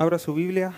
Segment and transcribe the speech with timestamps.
[0.00, 0.72] Abra su Biblia.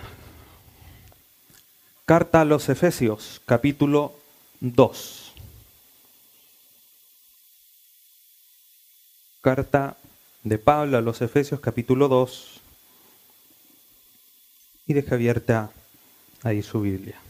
[2.06, 4.14] Carta a los Efesios, capítulo
[4.60, 5.34] 2.
[9.42, 9.98] Carta
[10.42, 12.62] de Pablo a los Efesios, capítulo 2.
[14.86, 15.70] Y deja abierta
[16.42, 17.20] ahí su Biblia.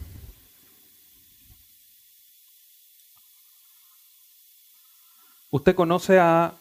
[5.49, 6.53] ¿Usted conoce a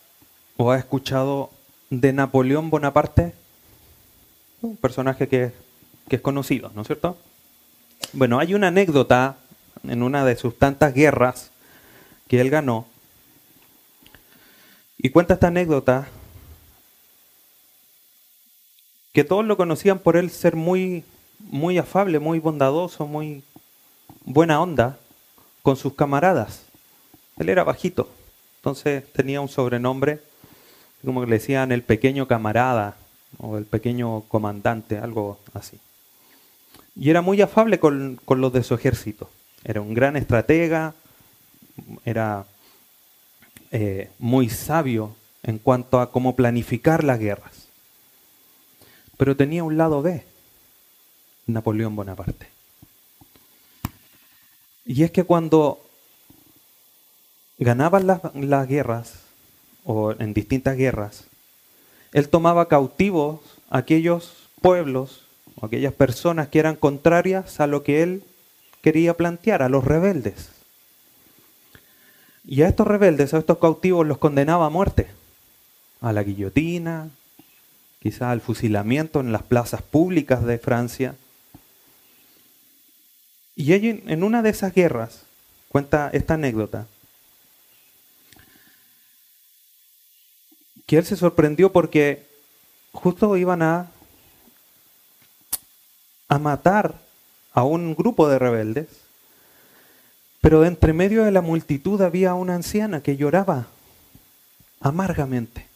[0.57, 1.53] o ha escuchado
[1.89, 3.39] de Napoleón Bonaparte?
[4.63, 5.53] Un personaje que,
[6.09, 7.17] que es conocido, ¿no es cierto?
[8.13, 9.37] Bueno, hay una anécdota
[9.85, 11.51] en una de sus tantas guerras
[12.29, 12.87] que él ganó.
[14.99, 16.09] Y cuenta esta anécdota
[19.13, 21.05] que todos lo conocían por él ser muy,
[21.39, 23.43] muy afable, muy bondadoso, muy
[24.25, 24.99] buena onda
[25.63, 26.65] con sus camaradas.
[27.39, 28.11] Él era bajito,
[28.57, 30.21] entonces tenía un sobrenombre,
[31.05, 32.97] como le decían el pequeño camarada
[33.39, 35.79] o el pequeño comandante, algo así.
[36.97, 39.31] Y era muy afable con, los de su ejército.
[39.65, 40.95] Era un gran estratega,
[42.05, 42.47] era
[43.71, 47.69] eh, muy sabio en cuanto a cómo planificar las guerras.
[49.17, 50.25] Pero tenía un lado B,
[51.47, 52.49] Napoleón Bonaparte.
[54.85, 55.81] Y es que cuando
[57.59, 59.15] ganaban las, las guerras,
[59.85, 61.30] o en distintas guerras,
[62.13, 65.23] él tomaba cautivos aquellos pueblos
[65.57, 68.23] o aquellas personas que eran contrarias a lo que él
[68.83, 70.51] quería plantear, a los rebeldes.
[72.45, 75.07] Y a estos rebeldes, a estos cautivos, los condenaba a muerte,
[76.01, 77.11] a la guillotina,
[78.01, 81.15] quizá al fusilamiento en las plazas públicas de Francia.
[83.55, 85.25] Y en una de esas guerras,
[85.69, 86.87] cuenta esta anécdota,
[90.91, 92.27] que él se sorprendió porque
[92.91, 93.93] justo iban a,
[96.27, 96.97] a matar
[97.53, 98.89] a un grupo de rebeldes,
[100.41, 103.69] pero entre medio de la multitud había una anciana que lloraba
[104.81, 105.69] amargamente.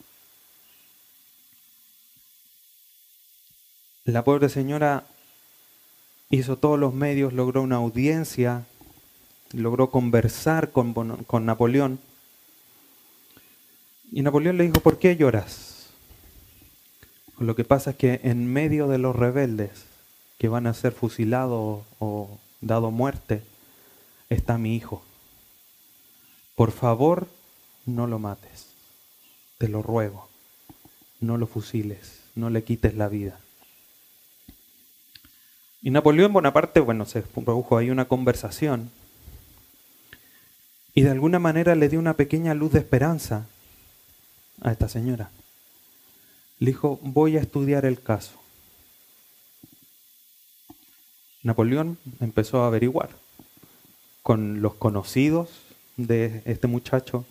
[4.07, 5.05] La pobre señora
[6.29, 8.67] hizo todos los medios, logró una audiencia,
[9.53, 10.93] logró conversar con,
[11.23, 12.01] con Napoleón
[14.15, 15.89] y Napoleón le dijo, ¿por qué lloras?
[17.37, 19.87] Lo que pasa es que en medio de los rebeldes
[20.39, 23.43] que van a ser fusilados o dado muerte,
[24.31, 25.03] está mi hijo.
[26.55, 27.27] Por favor,
[27.87, 28.69] no lo mates.
[29.59, 30.29] Te lo ruego.
[31.19, 32.21] No lo fusiles.
[32.37, 33.41] No le quites la vida.
[35.83, 38.93] Y Napoleón Bonaparte, bueno, se produjo ahí una conversación
[40.95, 43.49] y de alguna manera le dio una pequeña luz de esperanza
[44.61, 45.31] a esta señora.
[46.59, 48.39] Le dijo, voy a estudiar el caso.
[51.43, 53.11] Napoleón empezó a averiguar
[54.23, 55.51] con los conocidos
[55.97, 57.27] de este muchacho,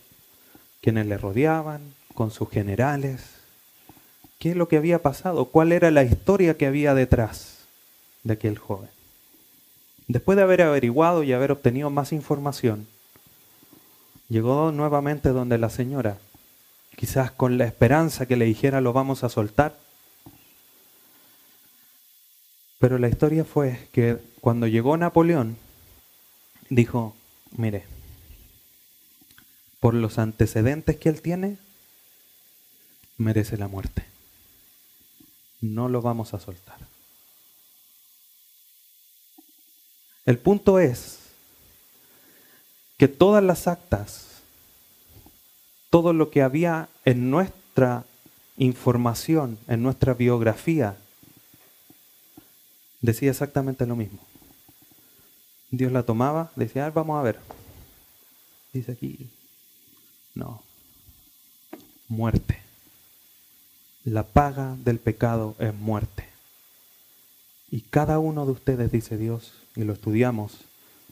[0.81, 1.81] quienes le rodeaban,
[2.13, 3.21] con sus generales,
[4.37, 7.65] qué es lo que había pasado, cuál era la historia que había detrás
[8.23, 8.89] de aquel joven.
[10.07, 12.87] Después de haber averiguado y haber obtenido más información,
[14.29, 16.17] llegó nuevamente donde la señora
[17.03, 19.77] quizás con la esperanza que le dijera lo vamos a soltar.
[22.79, 25.57] Pero la historia fue que cuando llegó Napoleón,
[26.69, 27.13] dijo,
[27.57, 27.83] mire,
[29.81, 31.57] por los antecedentes que él tiene,
[33.17, 34.05] merece la muerte.
[35.59, 36.77] No lo vamos a soltar.
[40.25, 41.19] El punto es
[42.97, 44.32] que todas las actas
[45.93, 48.03] todo lo que había en nuestra
[48.57, 50.97] información, en nuestra biografía,
[52.99, 54.17] decía exactamente lo mismo.
[55.69, 57.39] Dios la tomaba, decía, vamos a ver.
[58.73, 59.29] Dice aquí,
[60.33, 60.63] no,
[62.07, 62.59] muerte.
[64.03, 66.25] La paga del pecado es muerte.
[67.69, 70.61] Y cada uno de ustedes, dice Dios, y lo estudiamos,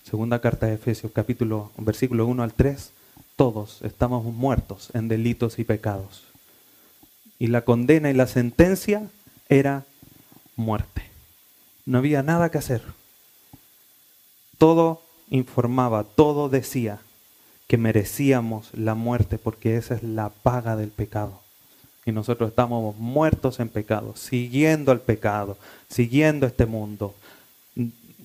[0.01, 2.93] segunda carta de Efesios, capítulo, versículo 1 al 3,
[3.41, 6.21] todos estamos muertos en delitos y pecados.
[7.39, 9.09] Y la condena y la sentencia
[9.49, 9.83] era
[10.55, 11.01] muerte.
[11.87, 12.83] No había nada que hacer.
[14.59, 15.01] Todo
[15.31, 16.99] informaba, todo decía
[17.67, 21.41] que merecíamos la muerte porque esa es la paga del pecado.
[22.05, 25.57] Y nosotros estamos muertos en pecado, siguiendo el pecado,
[25.89, 27.15] siguiendo este mundo.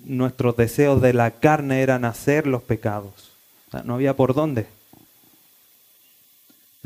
[0.04, 3.30] Nuestros deseos de la carne eran hacer los pecados.
[3.82, 4.76] no había por dónde.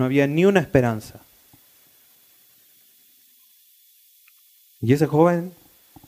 [0.00, 1.20] No había ni una esperanza.
[4.80, 5.52] Y ese joven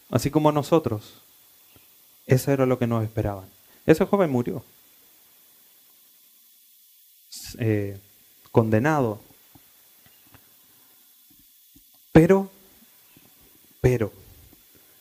[0.08, 1.20] así como nosotros.
[2.26, 3.44] Eso era lo que nos esperaban.
[3.84, 4.64] Ese joven murió.
[7.58, 8.00] Eh,
[8.50, 9.20] condenado.
[12.12, 12.50] Pero,
[13.82, 14.10] pero,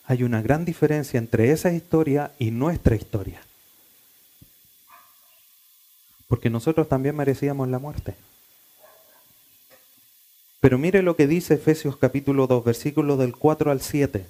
[0.04, 3.42] hay una gran diferencia entre esa historia y nuestra historia.
[6.28, 8.18] Porque nosotros también merecíamos la muerte.
[10.62, 14.28] Pero mire lo que dice Efesios capítulo 2, versículos del 4 al 7.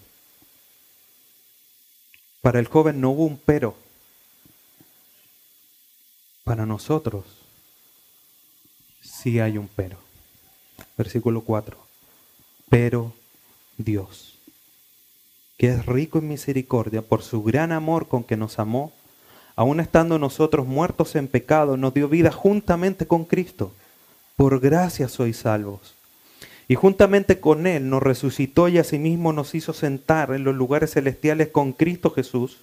[2.41, 3.75] Para el joven no hubo un pero.
[6.45, 7.25] Para nosotros
[9.01, 9.97] sí hay un pero.
[10.97, 11.77] Versículo 4.
[12.69, 13.13] Pero
[13.77, 14.39] Dios,
[15.57, 18.93] que es rico en misericordia por su gran amor con que nos amó,
[19.57, 23.73] aun estando nosotros muertos en pecado, nos dio vida juntamente con Cristo.
[24.37, 25.95] Por gracia sois salvos.
[26.71, 31.49] Y juntamente con Él nos resucitó y asimismo nos hizo sentar en los lugares celestiales
[31.49, 32.59] con Cristo Jesús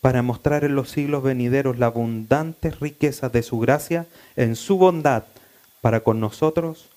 [0.00, 4.06] para mostrar en los siglos venideros la abundante riqueza de su gracia
[4.36, 5.24] en su bondad
[5.82, 6.88] para con nosotros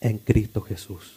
[0.00, 1.14] en Cristo Jesús.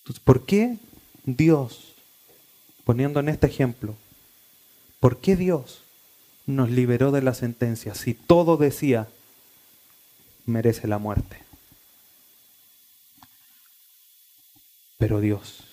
[0.00, 0.76] Entonces, ¿por qué
[1.24, 1.94] Dios,
[2.84, 3.94] poniendo en este ejemplo,
[5.00, 5.80] por qué Dios
[6.44, 9.08] nos liberó de la sentencia si todo decía
[10.46, 11.38] merece la muerte?
[14.98, 15.64] Pero Dios,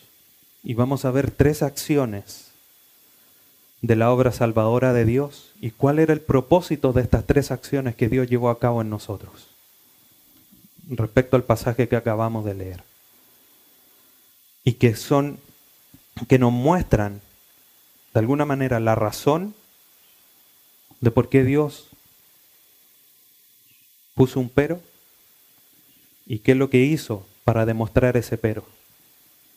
[0.64, 2.50] y vamos a ver tres acciones
[3.82, 7.96] de la obra salvadora de Dios y cuál era el propósito de estas tres acciones
[7.96, 9.48] que Dios llevó a cabo en nosotros
[10.90, 12.84] respecto al pasaje que acabamos de leer
[14.64, 15.40] y que son
[16.28, 17.22] que nos muestran
[18.14, 19.54] de alguna manera la razón
[21.00, 21.88] de por qué Dios
[24.20, 24.82] puso un pero
[26.26, 28.66] y qué es lo que hizo para demostrar ese pero.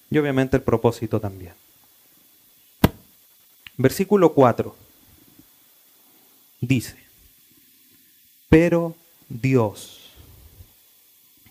[0.08, 1.54] Y obviamente el propósito también.
[3.76, 4.76] Versículo 4
[6.60, 6.96] dice,
[8.48, 8.94] pero
[9.28, 10.12] Dios,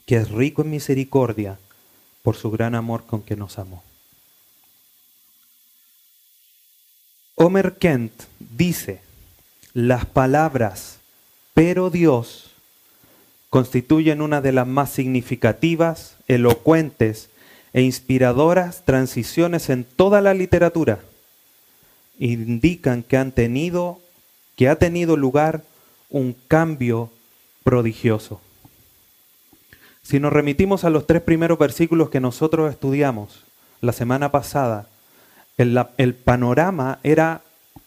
[0.05, 1.59] que es rico en misericordia
[2.23, 3.83] por su gran amor con que nos amó.
[7.35, 9.01] Omer Kent dice,
[9.73, 10.99] las palabras
[11.53, 12.50] pero Dios
[13.51, 17.29] constituyen una de las más significativas, elocuentes
[17.73, 20.99] e inspiradoras transiciones en toda la literatura
[22.17, 23.99] indican que han tenido,
[24.55, 25.63] que ha tenido lugar
[26.09, 27.09] un cambio
[27.63, 28.41] prodigioso.
[30.03, 33.43] Si nos remitimos a los tres primeros versículos que nosotros estudiamos
[33.81, 34.87] la semana pasada,
[35.57, 37.41] el, el panorama era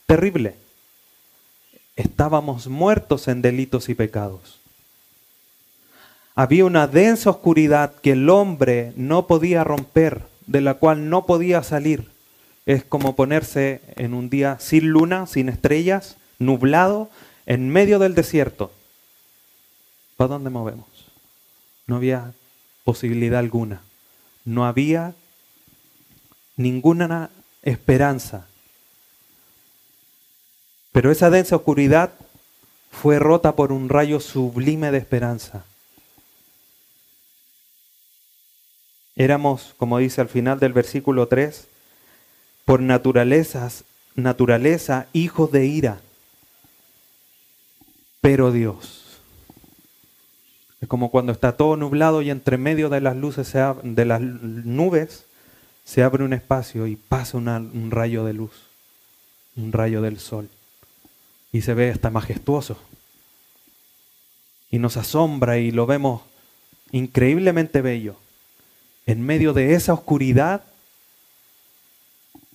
[0.06, 0.56] terrible.
[1.96, 4.63] Estábamos muertos en delitos y pecados.
[6.34, 11.62] Había una densa oscuridad que el hombre no podía romper, de la cual no podía
[11.62, 12.14] salir
[12.66, 17.10] es como ponerse en un día sin luna, sin estrellas, nublado,
[17.46, 18.72] en medio del desierto.
[20.16, 20.86] ¿Para dónde movemos?
[21.86, 22.32] No había
[22.84, 23.82] posibilidad alguna.
[24.44, 25.14] No había
[26.56, 27.30] ninguna
[27.62, 28.46] esperanza.
[30.92, 32.12] Pero esa densa oscuridad
[32.90, 35.64] fue rota por un rayo sublime de esperanza.
[39.16, 41.68] Éramos, como dice al final del versículo 3,
[42.64, 46.00] por naturalezas, naturaleza, hijos de ira.
[48.20, 49.20] Pero Dios.
[50.80, 53.52] Es como cuando está todo nublado y entre medio de las luces,
[53.82, 55.26] de las nubes,
[55.84, 58.52] se abre un espacio y pasa un rayo de luz,
[59.56, 60.48] un rayo del sol.
[61.52, 62.76] Y se ve hasta majestuoso.
[64.70, 66.22] Y nos asombra y lo vemos
[66.90, 68.16] increíblemente bello.
[69.06, 70.62] En medio de esa oscuridad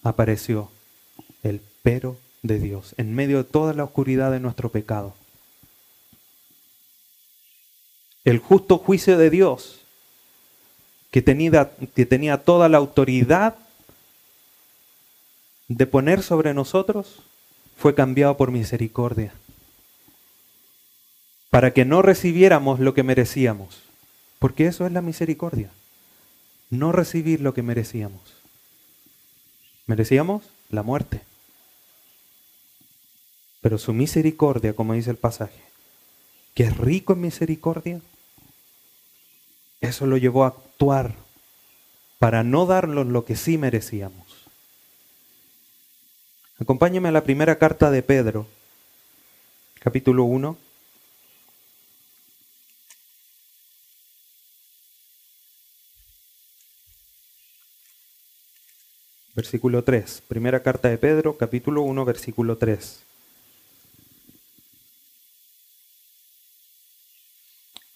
[0.04, 0.72] apareció
[1.44, 5.16] el pero de Dios en medio de toda la oscuridad de nuestro pecado.
[8.26, 9.82] El justo juicio de Dios,
[11.12, 13.56] que tenía, que tenía toda la autoridad
[15.68, 17.22] de poner sobre nosotros,
[17.78, 19.34] fue cambiado por misericordia,
[21.50, 23.82] para que no recibiéramos lo que merecíamos,
[24.38, 25.72] porque eso es la misericordia,
[26.70, 28.22] no recibir lo que merecíamos.
[29.88, 31.22] Merecíamos la muerte.
[33.62, 35.62] Pero su misericordia, como dice el pasaje,
[36.54, 38.02] que es rico en misericordia,
[39.82, 41.16] eso lo llevó a actuar
[42.20, 44.48] para no darnos lo que sí merecíamos.
[46.60, 48.46] Acompáñame a la primera carta de Pedro,
[49.80, 50.58] capítulo 1.
[59.40, 60.24] Versículo 3.
[60.28, 63.00] Primera carta de Pedro, capítulo 1, versículo 3.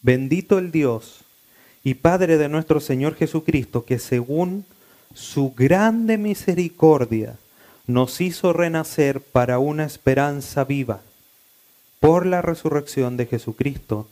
[0.02, 1.26] Bendito el Dios
[1.84, 4.66] y Padre de nuestro Señor Jesucristo, que según
[5.14, 7.36] su grande misericordia
[7.88, 11.02] nos hizo renacer para una esperanza viva
[12.00, 14.08] por la resurrección de Jesucristo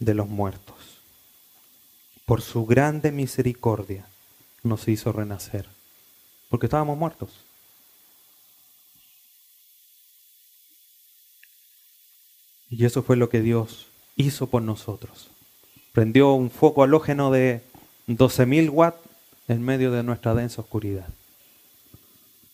[0.00, 1.00] de los muertos.
[2.26, 4.06] Por su grande misericordia
[4.64, 5.68] nos hizo renacer,
[6.48, 7.44] porque estábamos muertos.
[12.70, 13.86] Y eso fue lo que Dios
[14.16, 15.28] hizo por nosotros.
[15.92, 17.62] Prendió un foco halógeno de
[18.08, 18.98] 12.000 watts
[19.48, 21.08] en medio de nuestra densa oscuridad.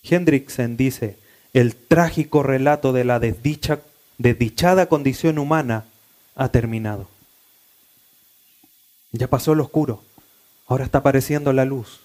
[0.03, 1.19] Hendrickson dice,
[1.53, 3.81] el trágico relato de la desdicha,
[4.19, 5.85] desdichada condición humana
[6.35, 7.09] ha terminado.
[9.13, 10.03] Ya pasó lo oscuro,
[10.67, 12.01] ahora está apareciendo la luz,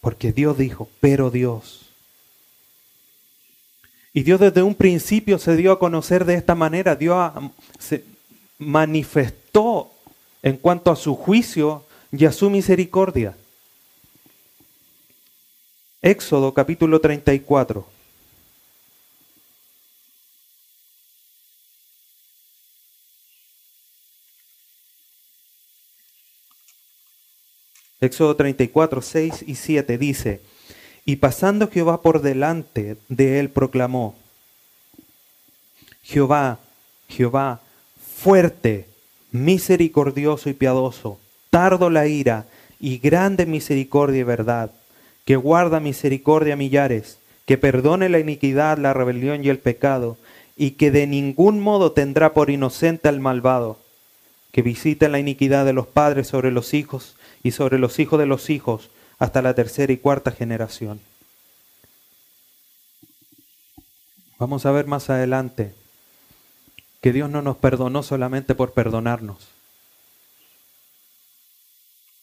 [0.00, 1.90] porque Dios dijo, pero Dios.
[4.12, 7.32] Y Dios desde un principio se dio a conocer de esta manera, Dios
[7.78, 8.04] se
[8.58, 9.90] manifestó
[10.42, 13.36] en cuanto a su juicio y a su misericordia.
[16.02, 17.99] Éxodo capítulo 34.
[28.00, 30.40] Éxodo 34, 6 y 7 dice,
[31.04, 34.14] y pasando Jehová por delante de él proclamó,
[36.02, 36.58] Jehová,
[37.08, 37.60] Jehová,
[38.16, 38.86] fuerte,
[39.32, 41.18] misericordioso y piadoso,
[41.50, 42.46] tardo la ira
[42.80, 44.70] y grande misericordia y verdad
[45.24, 50.16] que guarda misericordia a millares, que perdone la iniquidad, la rebelión y el pecado,
[50.56, 53.78] y que de ningún modo tendrá por inocente al malvado,
[54.52, 58.26] que visite la iniquidad de los padres sobre los hijos y sobre los hijos de
[58.26, 61.00] los hijos hasta la tercera y cuarta generación.
[64.38, 65.74] Vamos a ver más adelante
[67.00, 69.48] que Dios no nos perdonó solamente por perdonarnos.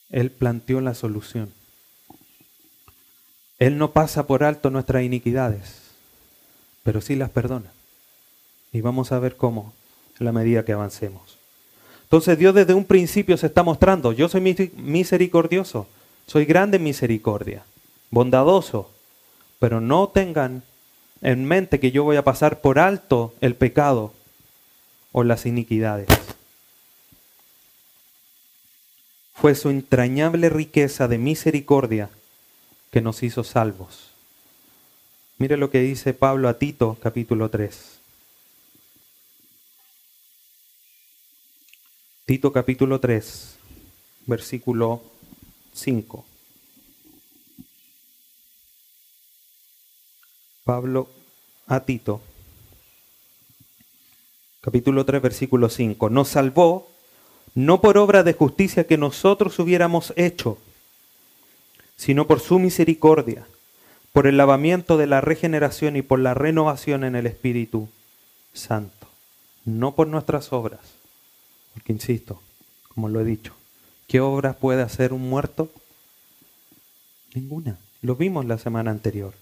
[0.09, 1.53] Él planteó la solución.
[3.59, 5.81] Él no pasa por alto nuestras iniquidades,
[6.83, 7.71] pero sí las perdona.
[8.71, 9.73] Y vamos a ver cómo
[10.19, 11.36] en la medida que avancemos.
[12.07, 14.39] Entonces Dios desde un principio se está mostrando, yo soy
[14.77, 15.87] misericordioso,
[16.25, 17.65] soy grande en misericordia,
[18.11, 18.89] bondadoso,
[19.59, 20.63] pero no tengan
[21.21, 24.13] en mente que yo voy a pasar por alto el pecado
[25.11, 26.07] o las iniquidades.
[29.33, 32.09] Fue su entrañable riqueza de misericordia
[32.89, 34.11] que nos hizo salvos.
[35.39, 37.96] Mire lo que dice Pablo a Tito capítulo 3.
[42.27, 43.55] Tito capítulo 3,
[44.25, 45.01] versículo
[45.71, 46.25] 5.
[50.65, 51.07] Pablo
[51.67, 52.19] a Tito,
[54.59, 56.09] capítulo 3, versículo 5.
[56.09, 56.89] Nos salvó
[57.55, 60.57] no por obra de justicia que nosotros hubiéramos hecho,
[61.95, 63.47] sino por su misericordia,
[64.11, 67.87] por el lavamiento de la regeneración y por la renovación en el Espíritu
[68.51, 69.07] Santo,
[69.63, 70.96] no por nuestras obras.
[71.77, 72.41] Porque, insisto,
[72.89, 73.53] como lo he dicho,
[74.07, 75.69] ¿qué obra puede hacer un muerto?
[77.35, 77.77] Ninguna.
[78.01, 79.35] Lo vimos la semana anterior.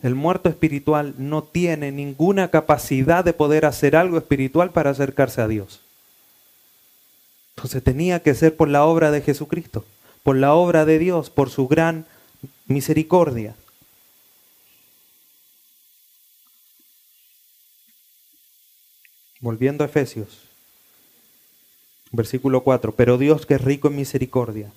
[0.00, 5.48] El muerto espiritual no tiene ninguna capacidad de poder hacer algo espiritual para acercarse a
[5.48, 5.80] Dios.
[7.56, 9.84] Entonces tenía que ser por la obra de Jesucristo
[10.24, 12.06] por la obra de Dios, por su gran
[12.66, 13.54] misericordia.
[19.38, 20.43] Volviendo a Efesios,
[22.16, 24.70] versículo 4, pero Dios que es rico en misericordia,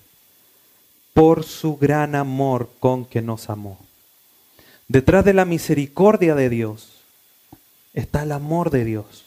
[1.13, 3.79] por su gran amor con que nos amó.
[4.87, 6.89] Detrás de la misericordia de Dios
[7.93, 9.25] está el amor de Dios.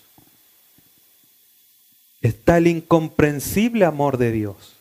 [2.23, 4.75] Está el incomprensible amor de Dios.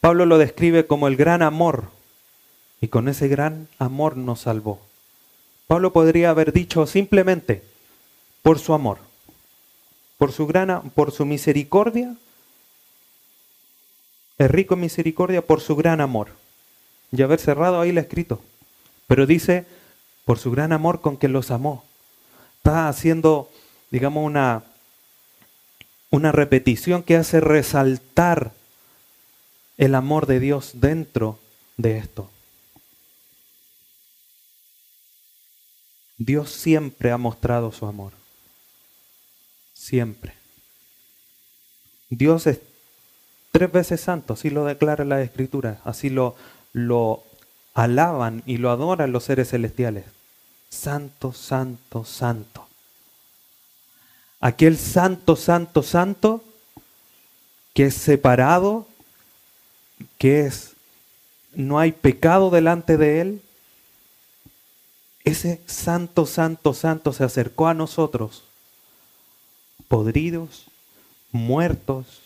[0.00, 1.90] Pablo lo describe como el gran amor
[2.80, 4.80] y con ese gran amor nos salvó.
[5.66, 7.62] Pablo podría haber dicho simplemente
[8.42, 8.98] por su amor,
[10.18, 12.14] por su gran por su misericordia,
[14.38, 16.28] es rico en misericordia por su gran amor.
[17.12, 18.42] Y haber cerrado ahí lo escrito.
[19.06, 19.64] Pero dice
[20.24, 21.84] por su gran amor con que los amó.
[22.58, 23.50] Está haciendo,
[23.90, 24.64] digamos, una,
[26.10, 28.52] una repetición que hace resaltar
[29.78, 31.38] el amor de Dios dentro
[31.76, 32.30] de esto.
[36.18, 38.12] Dios siempre ha mostrado su amor.
[39.74, 40.34] Siempre.
[42.08, 42.60] Dios es
[43.56, 46.36] tres veces santo, así lo declara la Escritura, así lo,
[46.74, 47.22] lo
[47.72, 50.04] alaban y lo adoran los seres celestiales.
[50.68, 52.68] Santo, santo, santo.
[54.40, 56.44] Aquel santo, santo, santo
[57.72, 58.86] que es separado,
[60.18, 60.72] que es
[61.54, 63.42] no hay pecado delante de él.
[65.24, 68.44] Ese santo, santo, santo se acercó a nosotros,
[69.88, 70.66] podridos,
[71.32, 72.20] muertos,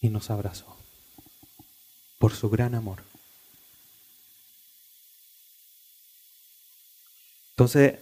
[0.00, 0.76] y nos abrazó
[2.18, 2.98] por su gran amor.
[7.52, 7.98] Entonces,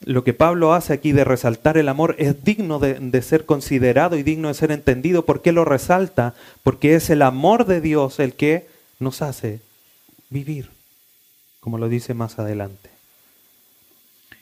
[0.00, 4.22] lo que Pablo hace aquí de resaltar el amor es digno de, ser considerado y
[4.22, 5.24] digno de ser entendido.
[5.24, 6.34] ¿Por qué lo resalta?
[6.62, 8.68] Porque es el amor de Dios el que
[9.00, 9.60] nos hace
[10.30, 10.70] vivir,
[11.60, 12.90] como lo dice más adelante.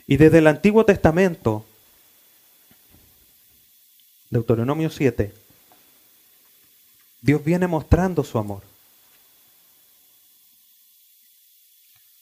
[0.07, 1.65] Y desde el Antiguo Testamento,
[4.31, 5.33] Deuteronomio 7,
[7.27, 8.63] Dios viene mostrando su amor.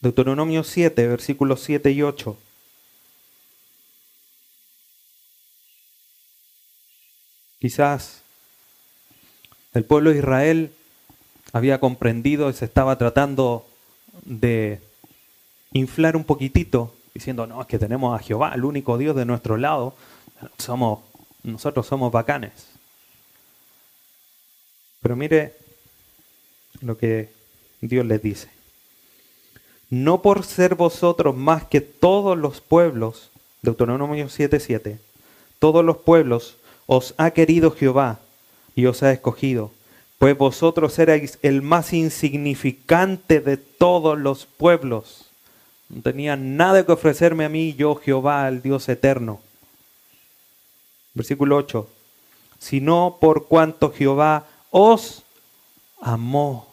[0.00, 2.38] Deuteronomio 7, versículos 7 y 8.
[7.58, 8.22] Quizás
[9.74, 10.72] el pueblo de Israel
[11.52, 13.66] había comprendido y se estaba tratando
[14.24, 14.80] de
[15.74, 19.58] inflar un poquitito, diciendo, no, es que tenemos a Jehová, el único Dios de nuestro
[19.58, 19.94] lado,
[20.56, 21.00] somos,
[21.42, 22.74] nosotros somos bacanes.
[25.04, 25.52] Pero mire
[26.80, 27.28] lo que
[27.82, 28.48] Dios les dice.
[29.90, 33.28] No por ser vosotros más que todos los pueblos,
[33.60, 34.98] Deuteronomio 7:7,
[35.58, 36.56] todos los pueblos
[36.86, 38.20] os ha querido Jehová
[38.74, 39.72] y os ha escogido,
[40.18, 45.26] pues vosotros erais el más insignificante de todos los pueblos.
[45.90, 49.42] No tenían nada que ofrecerme a mí, yo Jehová, el Dios eterno.
[51.12, 51.90] Versículo 8.
[52.58, 54.46] Sino por cuanto Jehová
[54.76, 55.22] os
[56.00, 56.66] amó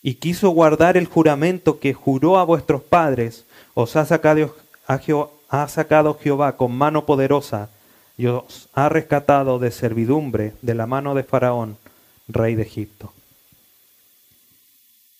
[0.00, 4.54] y quiso guardar el juramento que juró a vuestros padres, os ha sacado
[4.86, 7.68] a Jehová con mano poderosa
[8.16, 11.76] y os ha rescatado de servidumbre de la mano de Faraón,
[12.26, 13.12] rey de Egipto.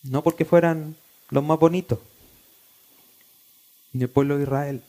[0.03, 0.97] No porque fueran
[1.29, 1.99] los más bonitos,
[3.93, 4.83] ni el pueblo de Israel,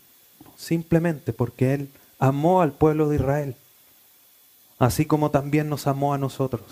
[0.56, 3.58] simplemente porque Él amó al pueblo de Israel,
[4.82, 6.63] así como también nos amó a nosotros,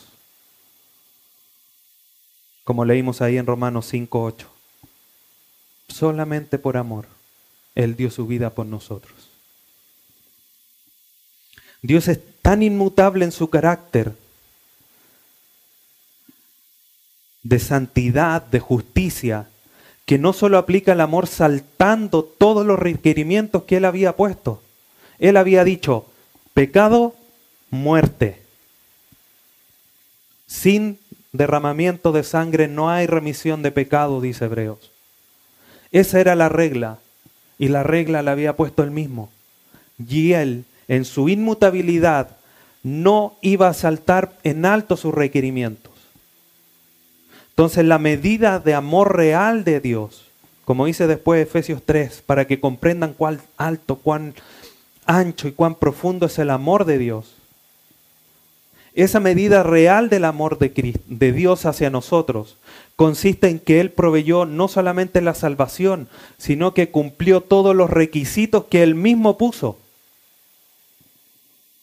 [2.63, 4.47] como leímos ahí en Romanos 5.8,
[5.89, 7.05] solamente por amor
[7.75, 9.13] él dio su vida por nosotros.
[11.83, 14.15] Dios es tan inmutable en su carácter
[17.43, 19.49] de santidad, de justicia,
[20.07, 24.63] que no solo aplica el amor saltando todos los requerimientos que Él había puesto.
[25.19, 26.07] Él había dicho,
[26.55, 27.13] pecado,
[27.69, 28.41] muerte.
[30.47, 30.99] Sin
[31.31, 34.91] derramamiento de sangre no hay remisión de pecado, dice Hebreos.
[35.91, 36.99] Esa era la regla
[37.57, 39.29] y la regla la había puesto él mismo.
[39.97, 42.37] Y él, en su inmutabilidad,
[42.83, 45.91] no iba a saltar en alto sus requerimientos.
[47.49, 50.23] Entonces la medida de amor real de Dios,
[50.63, 54.33] como dice después Efesios 3, para que comprendan cuán alto, cuán
[55.05, 57.33] ancho y cuán profundo es el amor de Dios,
[58.93, 62.57] esa medida real del amor de, de Dios hacia nosotros
[62.99, 68.65] consiste en que Él proveyó no solamente la salvación, sino que cumplió todos los requisitos
[68.65, 69.79] que Él mismo puso.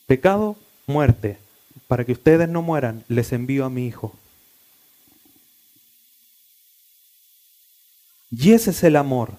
[0.07, 1.39] Pecado, muerte.
[1.89, 4.15] Para que ustedes no mueran, les envío a mi Hijo.
[8.31, 9.33] Y ese es el amor.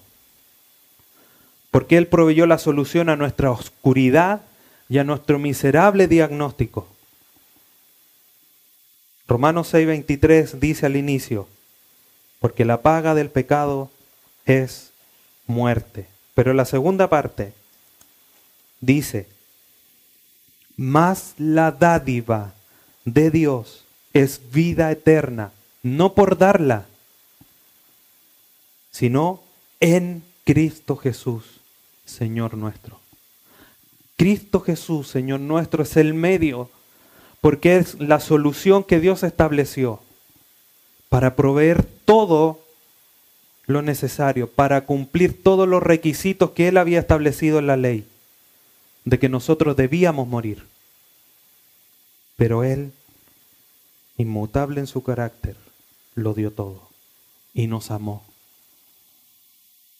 [1.70, 4.40] Porque Él proveyó la solución a nuestra oscuridad
[4.88, 6.88] y a nuestro miserable diagnóstico.
[9.28, 11.46] Romanos 6:23 dice al inicio,
[12.40, 13.90] porque la paga del pecado
[14.46, 14.90] es
[15.46, 16.06] muerte.
[16.34, 17.52] Pero la segunda parte
[18.80, 19.26] dice,
[20.76, 22.54] más la dádiva
[23.04, 26.86] de Dios es vida eterna, no por darla,
[28.90, 29.42] sino
[29.80, 31.60] en Cristo Jesús,
[32.06, 32.98] Señor nuestro.
[34.16, 36.70] Cristo Jesús, Señor nuestro, es el medio,
[37.40, 40.00] porque es la solución que Dios estableció
[41.08, 42.60] para proveer todo
[43.66, 48.06] lo necesario, para cumplir todos los requisitos que Él había establecido en la ley,
[49.04, 50.64] de que nosotros debíamos morir.
[52.36, 52.92] Pero Él,
[54.16, 55.56] inmutable en su carácter,
[56.14, 56.88] lo dio todo
[57.54, 58.24] y nos amó.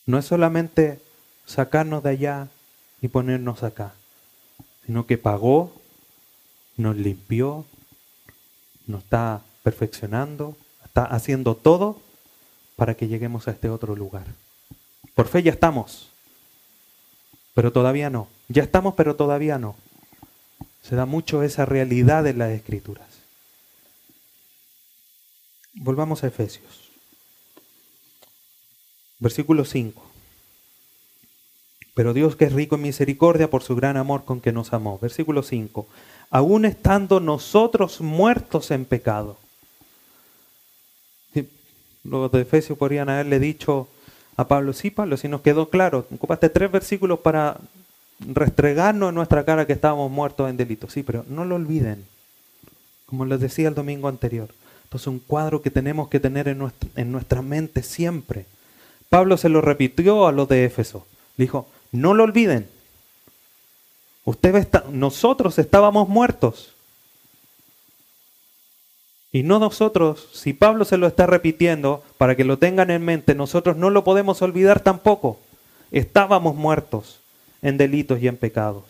[0.06, 1.00] No es solamente
[1.44, 2.48] sacarnos de allá
[3.02, 3.94] y ponernos acá,
[4.86, 5.77] sino que pagó,
[6.78, 7.66] nos limpió,
[8.86, 12.00] nos está perfeccionando, está haciendo todo
[12.76, 14.24] para que lleguemos a este otro lugar.
[15.14, 16.08] Por fe ya estamos,
[17.54, 18.28] pero todavía no.
[18.48, 19.76] Ya estamos, pero todavía no.
[20.80, 23.06] Se da mucho esa realidad en las escrituras.
[25.74, 26.88] Volvamos a Efesios.
[29.18, 30.02] Versículo 5.
[31.94, 35.00] Pero Dios que es rico en misericordia por su gran amor con que nos amó.
[35.00, 35.88] Versículo 5.
[36.30, 39.38] Aún estando nosotros muertos en pecado.
[42.04, 43.88] Los de Efesios podrían haberle dicho
[44.36, 47.58] a Pablo, sí Pablo, si nos quedó claro, ocupaste tres versículos para
[48.20, 50.92] restregarnos en nuestra cara que estábamos muertos en delitos.
[50.92, 52.06] Sí, pero no lo olviden,
[53.06, 54.48] como les decía el domingo anterior.
[54.84, 58.46] Esto es un cuadro que tenemos que tener en nuestra, en nuestra mente siempre.
[59.08, 61.06] Pablo se lo repitió a los de Éfeso.
[61.36, 62.68] Dijo, no lo olviden.
[64.28, 66.74] Usted nosotros estábamos muertos.
[69.32, 73.34] Y no nosotros, si Pablo se lo está repitiendo, para que lo tengan en mente,
[73.34, 75.40] nosotros no lo podemos olvidar tampoco.
[75.92, 77.20] Estábamos muertos
[77.62, 78.84] en delitos y en pecados.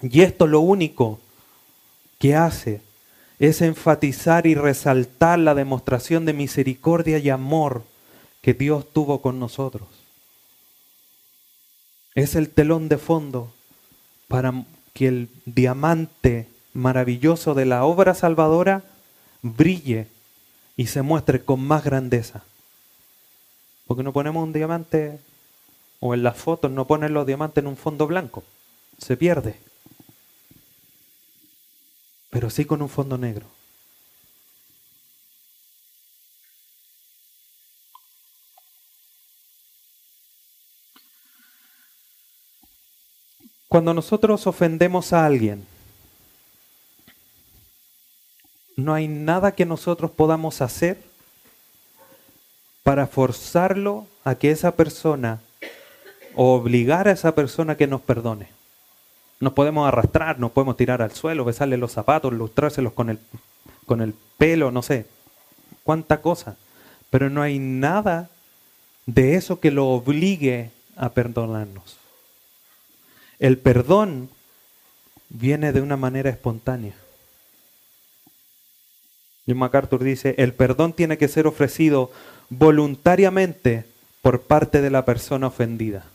[0.00, 1.20] Y esto lo único
[2.18, 2.80] que hace
[3.38, 7.82] es enfatizar y resaltar la demostración de misericordia y amor
[8.40, 9.88] que Dios tuvo con nosotros.
[12.14, 13.52] Es el telón de fondo
[14.32, 14.64] para
[14.94, 18.82] que el diamante maravilloso de la obra salvadora
[19.42, 20.06] brille
[20.74, 22.42] y se muestre con más grandeza.
[23.86, 25.20] Porque no ponemos un diamante,
[26.00, 28.42] o en las fotos no ponen los diamantes en un fondo blanco,
[28.96, 29.60] se pierde.
[32.30, 33.44] Pero sí con un fondo negro.
[43.72, 45.66] Cuando nosotros ofendemos a alguien,
[48.76, 50.98] no hay nada que nosotros podamos hacer
[52.82, 55.40] para forzarlo a que esa persona
[56.34, 58.48] o obligar a esa persona que nos perdone.
[59.40, 63.20] Nos podemos arrastrar, nos podemos tirar al suelo, besarle los zapatos, lustrárselos con el,
[63.86, 65.06] con el pelo, no sé,
[65.82, 66.58] cuánta cosa.
[67.08, 68.28] Pero no hay nada
[69.06, 72.01] de eso que lo obligue a perdonarnos.
[73.42, 74.30] El perdón
[75.28, 76.94] viene de una manera espontánea.
[79.48, 82.12] John MacArthur dice, el perdón tiene que ser ofrecido
[82.50, 83.84] voluntariamente
[84.22, 86.06] por parte de la persona ofendida.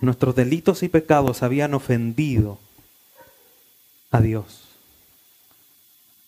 [0.00, 2.58] Nuestros delitos y pecados habían ofendido
[4.10, 4.64] a Dios.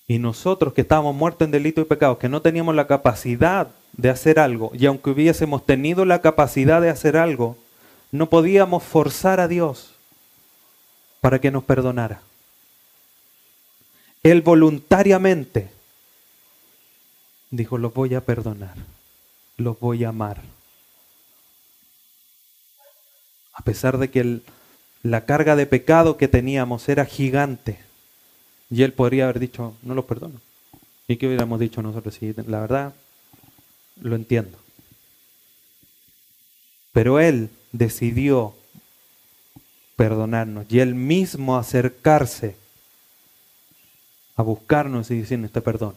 [0.07, 4.11] Y nosotros que estábamos muertos en delitos y pecados, que no teníamos la capacidad de
[4.11, 7.57] hacer algo, y aunque hubiésemos tenido la capacidad de hacer algo,
[8.11, 9.93] no podíamos forzar a Dios
[11.21, 12.21] para que nos perdonara.
[14.23, 15.71] Él voluntariamente
[17.51, 18.75] dijo, los voy a perdonar,
[19.57, 20.41] los voy a amar.
[23.53, 24.41] A pesar de que
[25.03, 27.79] la carga de pecado que teníamos era gigante,
[28.71, 30.41] y él podría haber dicho, no los perdono.
[31.07, 32.15] ¿Y qué hubiéramos dicho nosotros?
[32.15, 32.95] Sí, la verdad,
[34.03, 34.59] lo entiendo.
[36.93, 38.55] Pero él decidió
[39.97, 42.57] perdonarnos y él mismo acercarse
[44.37, 45.95] a buscarnos y decirnos este perdón.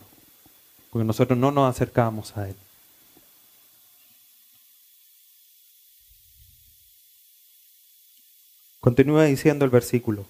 [0.90, 2.56] Porque nosotros no nos acercábamos a Él.
[8.80, 10.26] Continúa diciendo el versículo.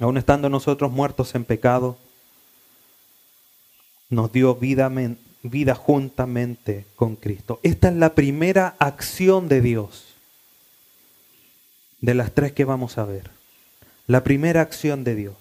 [0.00, 1.98] Aún estando nosotros muertos en pecado,
[4.08, 4.88] nos dio vida,
[5.50, 7.60] vida juntamente con Cristo.
[7.62, 10.04] Esta es la primera acción de Dios
[12.00, 13.30] de las tres que vamos a ver.
[14.06, 15.34] La primera acción de Dios.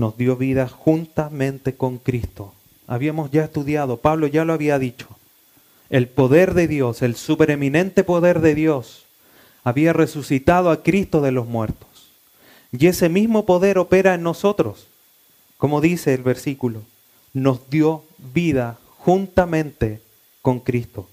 [0.00, 2.54] nos dio vida juntamente con Cristo.
[2.88, 5.06] Habíamos ya estudiado, Pablo ya lo había dicho,
[5.90, 9.04] el poder de Dios, el supereminente poder de Dios,
[9.62, 11.89] había resucitado a Cristo de los muertos.
[12.72, 14.86] Y ese mismo poder opera en nosotros,
[15.58, 16.82] como dice el versículo,
[17.32, 20.00] nos dio vida juntamente
[20.42, 21.08] con Cristo.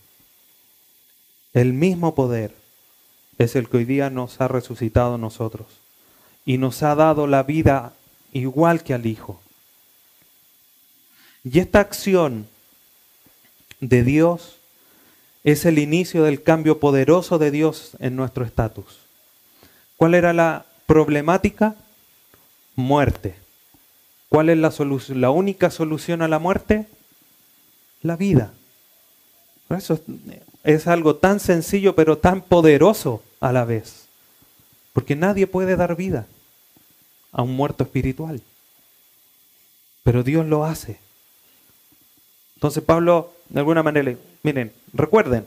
[1.53, 2.55] El mismo poder
[3.37, 5.67] es el que hoy día nos ha resucitado a nosotros
[6.45, 7.93] y nos ha dado la vida
[8.31, 9.41] igual que al Hijo.
[11.43, 12.47] Y esta acción
[13.79, 14.57] de Dios
[15.43, 18.99] es el inicio del cambio poderoso de Dios en nuestro estatus.
[19.95, 21.75] ¿Cuál era la problemática?
[22.75, 23.35] Muerte.
[24.29, 24.73] ¿Cuál es la,
[25.09, 26.87] la única solución a la muerte?
[28.01, 28.53] La vida.
[29.69, 29.99] Eso
[30.63, 34.07] es algo tan sencillo pero tan poderoso a la vez.
[34.93, 36.25] Porque nadie puede dar vida
[37.31, 38.41] a un muerto espiritual.
[40.03, 40.99] Pero Dios lo hace.
[42.55, 45.45] Entonces Pablo, de alguna manera, miren, recuerden,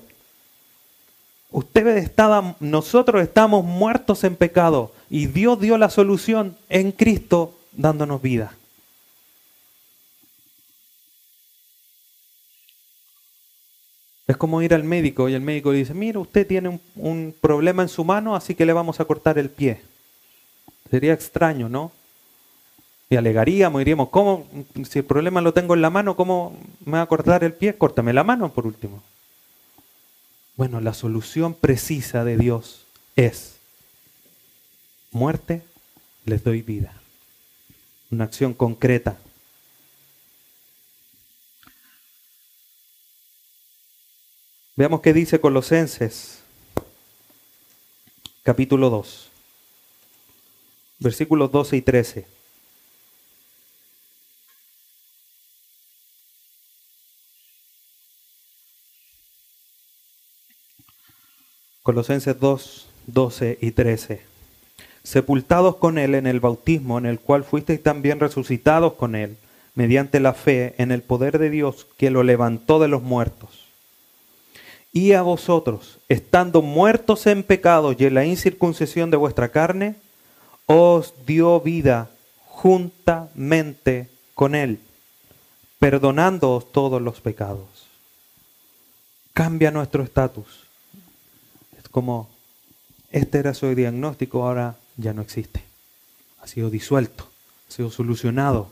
[1.51, 8.23] ustedes estaban, nosotros estamos muertos en pecado y Dios dio la solución en Cristo dándonos
[8.23, 8.53] vida.
[14.27, 17.83] Es como ir al médico y el médico dice, mira, usted tiene un, un, problema
[17.83, 19.81] en su mano, así que le vamos a cortar el pie.
[20.89, 21.91] Sería extraño, ¿no?
[23.09, 24.47] Y alegaríamos, diríamos, ¿cómo?
[24.89, 27.77] Si el problema lo tengo en la mano, ¿cómo me va a cortar el pie?
[27.77, 29.03] Córtame la mano por último.
[30.61, 32.85] Bueno, la solución precisa de Dios
[33.17, 33.55] es
[35.11, 35.63] muerte,
[36.27, 36.93] les doy vida.
[38.11, 39.17] Una acción concreta.
[44.77, 46.41] Veamos qué dice Colosenses,
[48.43, 49.31] capítulo 2,
[50.99, 52.40] versículos 12 y 13.
[61.83, 64.23] Colosenses 2, 12 y 13.
[65.03, 69.37] Sepultados con Él en el bautismo, en el cual fuisteis también resucitados con Él,
[69.75, 73.71] mediante la fe en el poder de Dios que lo levantó de los muertos
[74.93, 79.95] y a vosotros, estando muertos en pecados y en la incircuncisión de vuestra carne,
[80.67, 82.11] os dio vida
[82.47, 84.81] juntamente con Él,
[85.79, 87.87] perdonándoos todos los pecados.
[89.33, 90.60] Cambia nuestro estatus.
[91.91, 92.29] Como,
[93.11, 95.63] este era su diagnóstico, ahora ya no existe.
[96.41, 97.29] Ha sido disuelto,
[97.69, 98.71] ha sido solucionado.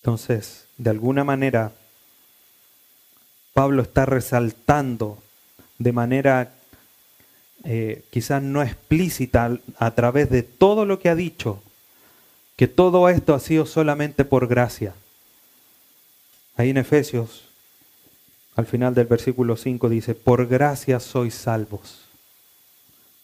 [0.00, 1.72] Entonces, de alguna manera,
[3.52, 5.18] Pablo está resaltando
[5.78, 6.54] de manera
[7.64, 11.62] eh, quizás no explícita a través de todo lo que ha dicho,
[12.58, 14.92] que todo esto ha sido solamente por gracia.
[16.58, 17.48] Ahí en Efesios,
[18.54, 22.02] al final del versículo 5 dice, por gracia sois salvos.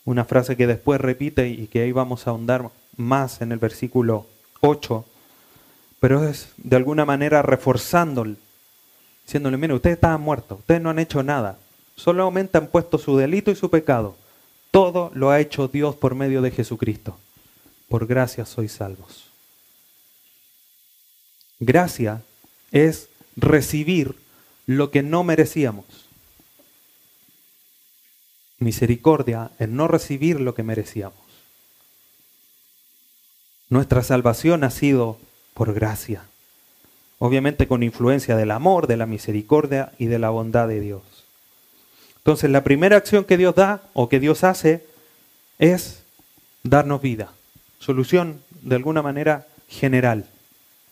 [0.06, 4.26] Una frase que después repite y que ahí vamos a ahondar más en el versículo
[4.62, 5.04] 8
[6.04, 8.36] pero es de alguna manera reforzándole,
[9.24, 11.56] diciéndole, mire, ustedes estaban muertos, ustedes no han hecho nada,
[11.96, 14.14] solamente han puesto su delito y su pecado.
[14.70, 17.16] Todo lo ha hecho Dios por medio de Jesucristo.
[17.88, 19.23] Por gracia sois salvos.
[21.64, 22.22] Gracia
[22.72, 24.16] es recibir
[24.66, 25.86] lo que no merecíamos.
[28.58, 31.18] Misericordia es no recibir lo que merecíamos.
[33.70, 35.18] Nuestra salvación ha sido
[35.54, 36.24] por gracia.
[37.18, 41.02] Obviamente con influencia del amor, de la misericordia y de la bondad de Dios.
[42.18, 44.84] Entonces la primera acción que Dios da o que Dios hace
[45.58, 46.02] es
[46.62, 47.32] darnos vida.
[47.78, 50.26] Solución de alguna manera general.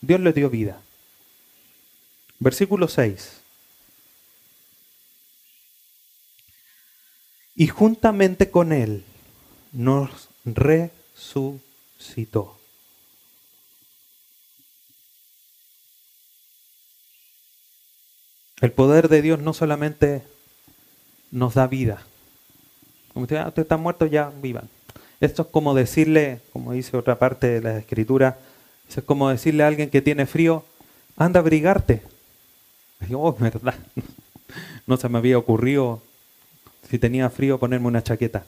[0.03, 0.81] Dios le dio vida.
[2.39, 3.39] Versículo 6.
[7.55, 9.05] Y juntamente con Él
[9.71, 11.61] nos resucitó.
[18.59, 20.23] El poder de Dios no solamente
[21.31, 22.03] nos da vida.
[23.13, 24.67] Como usted, ah, está muerto, ya vivan.
[25.21, 28.37] Esto es como decirle, como dice otra parte de la escritura,
[28.99, 30.63] es como decirle a alguien que tiene frío,
[31.17, 32.01] anda a abrigarte.
[33.13, 33.75] Oh, verdad.
[34.85, 36.01] No se me había ocurrido,
[36.89, 38.43] si tenía frío, ponerme una chaqueta.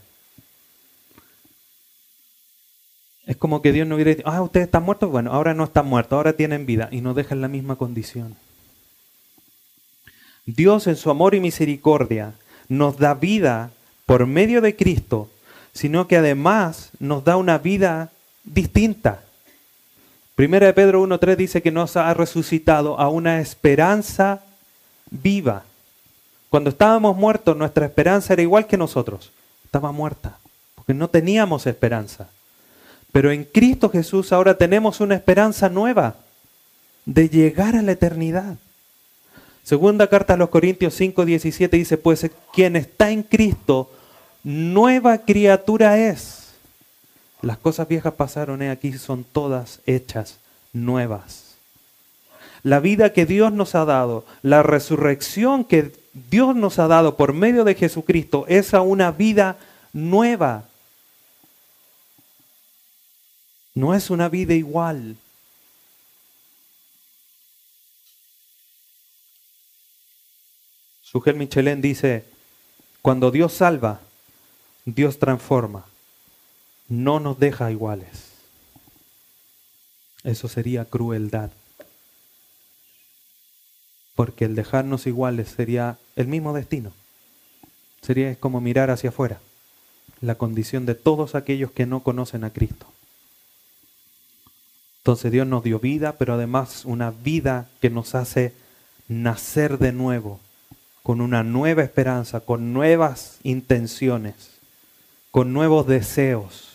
[3.25, 5.87] Es como que Dios no hubiera dicho, ah, ustedes están muertos, bueno, ahora no están
[5.87, 8.35] muertos, ahora tienen vida y nos dejan la misma condición.
[10.45, 12.33] Dios en su amor y misericordia
[12.69, 13.71] nos da vida
[14.05, 15.29] por medio de Cristo,
[15.73, 18.11] sino que además nos da una vida
[18.43, 19.23] distinta.
[20.35, 24.41] Primera de Pedro 1.3 dice que nos ha resucitado a una esperanza
[25.09, 25.63] viva.
[26.49, 29.31] Cuando estábamos muertos, nuestra esperanza era igual que nosotros.
[29.63, 30.37] Estaba muerta,
[30.75, 32.27] porque no teníamos esperanza.
[33.13, 36.15] Pero en Cristo Jesús ahora tenemos una esperanza nueva
[37.05, 38.57] de llegar a la eternidad.
[39.63, 43.89] Segunda carta a los Corintios 5, 17 dice, pues quien está en Cristo,
[44.43, 46.44] nueva criatura es.
[47.41, 50.37] Las cosas viejas pasaron, he aquí son todas hechas
[50.73, 51.55] nuevas.
[52.63, 55.93] La vida que Dios nos ha dado, la resurrección que
[56.31, 59.57] Dios nos ha dado por medio de Jesucristo, es a una vida
[59.93, 60.65] nueva.
[63.75, 65.17] No es una vida igual.
[71.03, 72.25] Sujel Michelén dice,
[73.01, 74.01] cuando Dios salva,
[74.85, 75.85] Dios transforma
[76.87, 78.31] no nos deja iguales.
[80.23, 81.51] Eso sería crueldad.
[84.15, 86.91] Porque el dejarnos iguales sería el mismo destino.
[88.01, 89.39] Sería como mirar hacia afuera,
[90.21, 92.87] la condición de todos aquellos que no conocen a Cristo.
[94.99, 98.53] Entonces Dios nos dio vida, pero además una vida que nos hace
[99.07, 100.39] nacer de nuevo,
[101.03, 104.51] con una nueva esperanza, con nuevas intenciones,
[105.29, 106.74] con nuevos deseos.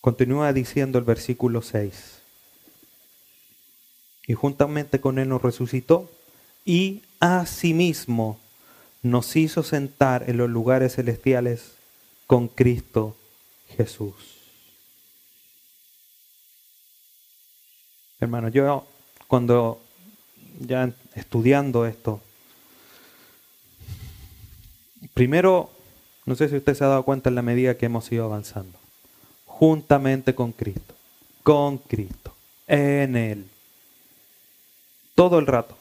[0.00, 2.20] Continúa diciendo el versículo 6.
[4.26, 6.10] Y juntamente con Él nos resucitó
[6.64, 8.38] y asimismo
[9.02, 11.72] nos hizo sentar en los lugares celestiales
[12.26, 13.16] con Cristo
[13.76, 14.14] Jesús.
[18.20, 18.86] Hermano, yo
[19.26, 19.80] cuando
[20.60, 22.20] ya estudiando esto,
[25.14, 25.70] primero,
[26.26, 28.78] no sé si usted se ha dado cuenta en la medida que hemos ido avanzando,
[29.60, 30.94] juntamente con Cristo,
[31.42, 32.32] con Cristo,
[32.66, 33.44] en Él,
[35.14, 35.76] todo el rato.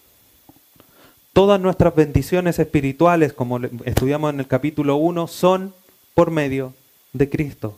[1.32, 5.74] Todas nuestras bendiciones espirituales, como estudiamos en el capítulo 1, son
[6.14, 6.74] por medio
[7.14, 7.78] de Cristo.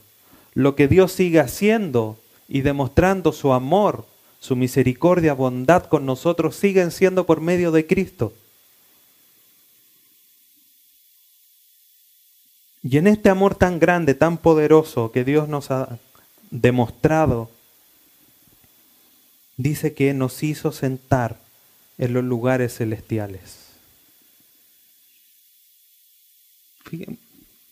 [0.56, 2.18] Lo que Dios sigue haciendo
[2.50, 4.06] y demostrando su amor,
[4.40, 8.34] su misericordia, bondad con nosotros, siguen siendo por medio de Cristo.
[12.84, 16.00] Y en este amor tan grande, tan poderoso que Dios nos ha
[16.50, 17.50] demostrado,
[19.58, 21.38] dice que nos hizo sentar
[21.98, 23.60] en los lugares celestiales.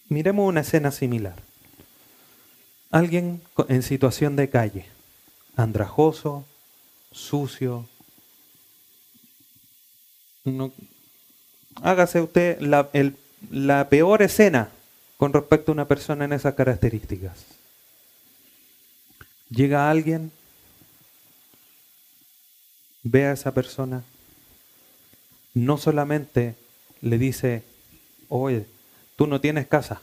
[0.08, 1.36] miremos una escena similar.
[2.90, 4.86] Alguien en situación de calle,
[5.56, 6.46] andrajoso,
[7.12, 7.86] sucio.
[11.82, 12.90] hágase usted la,
[13.52, 14.72] la peor escena
[15.20, 17.44] con respecto a una persona en esas características.
[19.50, 20.32] Llega alguien,
[23.04, 24.06] ve a esa persona,
[25.54, 26.56] no solamente
[27.02, 27.64] le dice,
[28.30, 28.66] oye,
[29.18, 30.00] tú no tienes casa,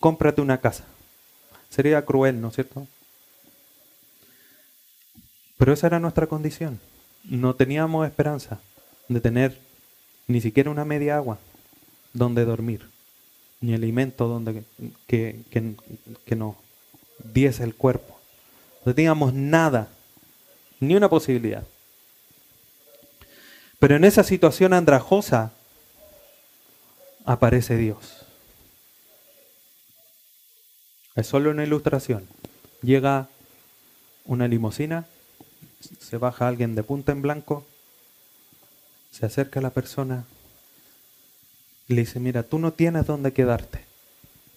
[0.00, 0.84] cómprate una casa.
[1.70, 2.86] Sería cruel, ¿no es cierto?
[5.56, 6.78] Pero esa era nuestra condición.
[7.24, 8.60] No teníamos esperanza
[9.08, 9.58] de tener
[10.26, 11.38] ni siquiera una media agua
[12.12, 12.93] donde dormir
[13.60, 14.64] ni alimento donde,
[15.06, 16.56] que, que, nos
[17.32, 18.18] diese el cuerpo.
[18.84, 19.88] No teníamos nada,
[20.80, 21.64] ni una posibilidad.
[23.78, 25.52] Pero en esa situación andrajosa
[27.24, 28.26] aparece Dios.
[31.14, 32.28] Es solo una ilustración.
[32.82, 33.28] Llega
[34.26, 35.06] una limusina,
[36.00, 37.64] se baja alguien de punta en blanco,
[39.10, 40.24] se acerca a la persona,
[41.88, 43.84] y le dice, mira, tú no tienes dónde quedarte.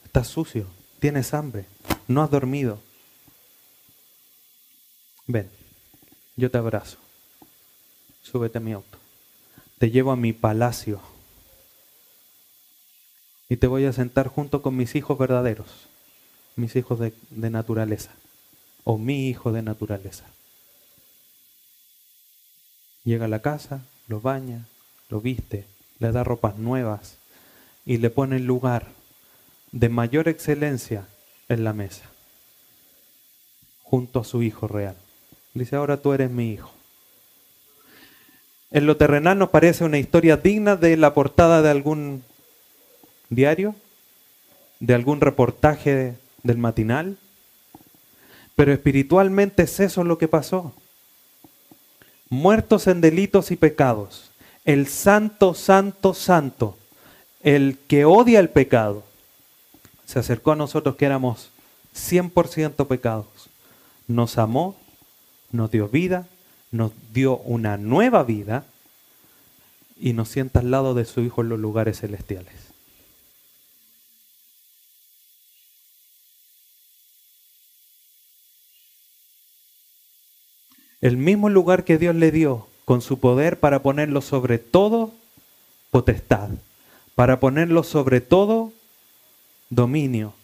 [0.05, 0.67] Estás sucio,
[0.99, 1.65] tienes hambre,
[2.07, 2.79] no has dormido.
[5.25, 5.49] Ven,
[6.37, 6.97] yo te abrazo.
[8.21, 8.97] Súbete a mi auto.
[9.77, 11.01] Te llevo a mi palacio.
[13.49, 15.87] Y te voy a sentar junto con mis hijos verdaderos,
[16.55, 18.11] mis hijos de, de naturaleza,
[18.83, 20.25] o mi hijo de naturaleza.
[23.03, 24.67] Llega a la casa, lo baña,
[25.09, 25.65] lo viste,
[25.99, 27.16] le da ropas nuevas
[27.88, 28.86] y le pone el lugar
[29.71, 31.08] de mayor excelencia
[31.47, 32.04] en la mesa,
[33.82, 34.97] junto a su hijo real.
[35.54, 36.69] dice, ahora tú eres mi hijo.
[38.71, 42.23] En lo terrenal nos parece una historia digna de la portada de algún
[43.30, 43.73] diario,
[44.82, 47.17] de algún reportaje del matinal,
[48.58, 50.73] pero espiritualmente es eso lo que pasó.
[52.30, 54.30] Muertos en delitos y pecados,
[54.66, 56.78] el santo, santo, santo,
[57.56, 59.06] el que odia el pecado,
[60.06, 61.50] se acercó a nosotros que éramos
[61.95, 63.26] 100% pecados.
[64.10, 64.76] Nos amó,
[65.54, 66.28] nos dio vida,
[66.72, 68.66] nos dio una nueva vida
[69.98, 72.54] y nos sienta al lado de su Hijo en los lugares celestiales.
[81.00, 85.14] El mismo lugar que Dios le dio con su poder para ponerlo sobre todo
[85.91, 86.50] potestad,
[87.18, 88.74] para ponerlo sobre todo
[89.72, 90.36] dominio,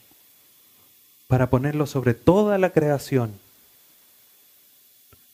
[1.27, 3.39] para ponerlo sobre toda la creación.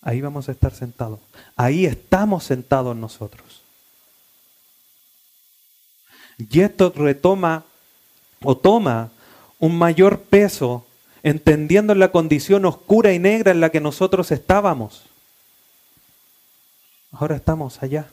[0.02, 1.22] Ahí vamos a estar sentados.
[1.56, 3.62] Ahí estamos sentados nosotros.
[6.38, 7.64] Y esto retoma
[8.44, 9.10] o toma
[9.60, 10.86] un mayor peso
[11.24, 15.04] entendiendo la condición oscura y negra en la que nosotros estábamos.
[17.14, 18.12] Ahora estamos allá,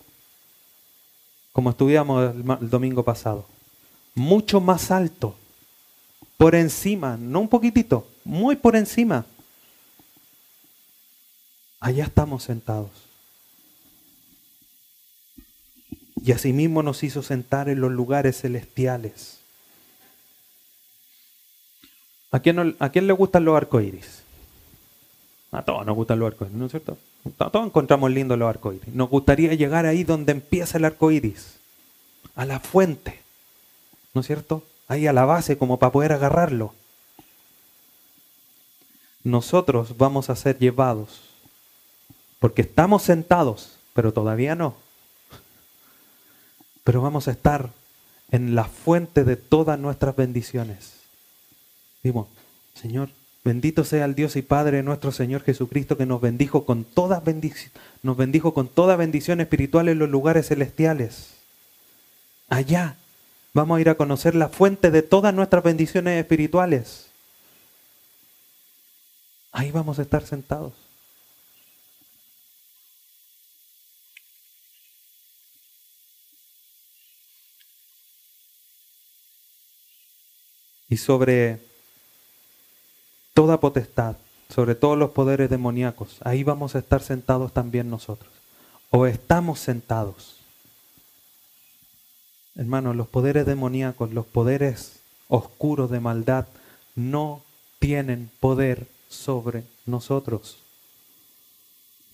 [1.57, 3.47] como estudiamos el, domingo pasado,
[4.15, 5.39] mucho más alto,
[6.37, 9.25] por encima, no un poquitito, muy por encima.
[11.81, 12.91] Allá estamos sentados.
[16.23, 19.41] Y asimismo nos hizo sentar en los lugares celestiales.
[22.33, 24.25] ¿A quién, ¿A quién le gustan los arcoíris?
[25.53, 26.99] A todos nos gustan los arcoíris, ¿no es cierto?
[27.37, 28.95] Todos encontramos lindos los arcoíris.
[28.95, 31.57] Nos gustaría llegar ahí donde empieza el arcoíris,
[32.35, 33.21] a la fuente,
[34.15, 34.63] ¿no es cierto?
[34.89, 36.75] Ahí a la base como para poder agarrarlo.
[39.25, 41.21] Nosotros vamos a ser llevados,
[42.39, 44.77] porque estamos sentados, pero todavía no.
[46.85, 47.71] Pero vamos a estar
[48.31, 50.95] en la fuente de todas nuestras bendiciones.
[52.03, 52.29] Digo,
[52.75, 53.11] Señor,
[53.47, 57.71] Bendito sea el Dios y Padre nuestro Señor Jesucristo que nos bendijo con toda bendición,
[58.03, 61.29] nos bendijo con toda bendición espiritual en los lugares celestiales.
[62.49, 62.97] Allá
[63.55, 67.07] vamos a ir a conocer la fuente de todas nuestras bendiciones espirituales.
[69.53, 70.73] Ahí vamos a estar sentados.
[80.89, 81.61] Y sobre
[83.37, 84.17] toda potestad,
[84.49, 86.17] sobre todos los poderes demoníacos.
[86.25, 88.33] Ahí vamos a estar sentados también nosotros.
[88.89, 90.39] O estamos sentados.
[92.55, 96.47] Hermanos, los poderes demoníacos, los poderes oscuros de maldad,
[96.95, 97.43] no
[97.79, 100.57] tienen poder sobre nosotros.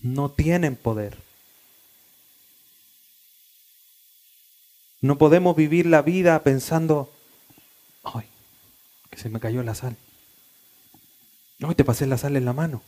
[0.01, 1.17] No tienen poder.
[4.99, 7.09] No podemos vivir la vida pensando,
[8.03, 8.25] ay,
[9.09, 9.95] que se me cayó la sal.
[11.65, 12.81] Hoy te pasé la sal en la mano.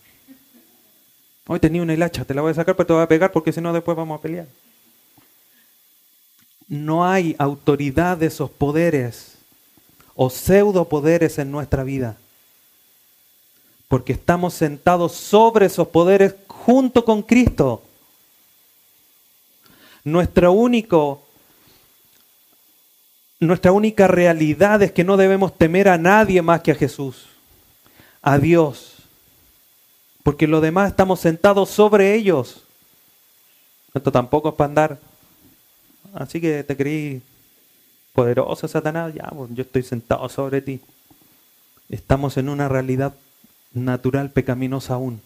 [1.48, 3.54] Hoy tenía una hilacha, te la voy a sacar, pero te voy a pegar porque
[3.54, 4.48] si no después vamos a pelear.
[6.68, 9.36] No hay autoridad de esos poderes
[10.16, 12.18] o pseudo poderes en nuestra vida.
[13.88, 17.84] Porque estamos sentados sobre esos poderes junto con Cristo.
[20.04, 21.22] Nuestro único,
[23.40, 27.28] nuestra única realidad es que no debemos temer a nadie más que a Jesús
[28.26, 28.96] a Dios,
[30.24, 32.64] porque lo demás estamos sentados sobre ellos.
[33.94, 35.00] Esto tampoco es para andar.
[36.16, 37.22] Así que te creí
[38.14, 39.14] poderoso, Satanás.
[39.14, 40.82] Ya, pues, yo estoy sentado sobre ti.
[41.88, 43.14] Estamos en una realidad
[43.74, 45.22] natural pecaminosa aún.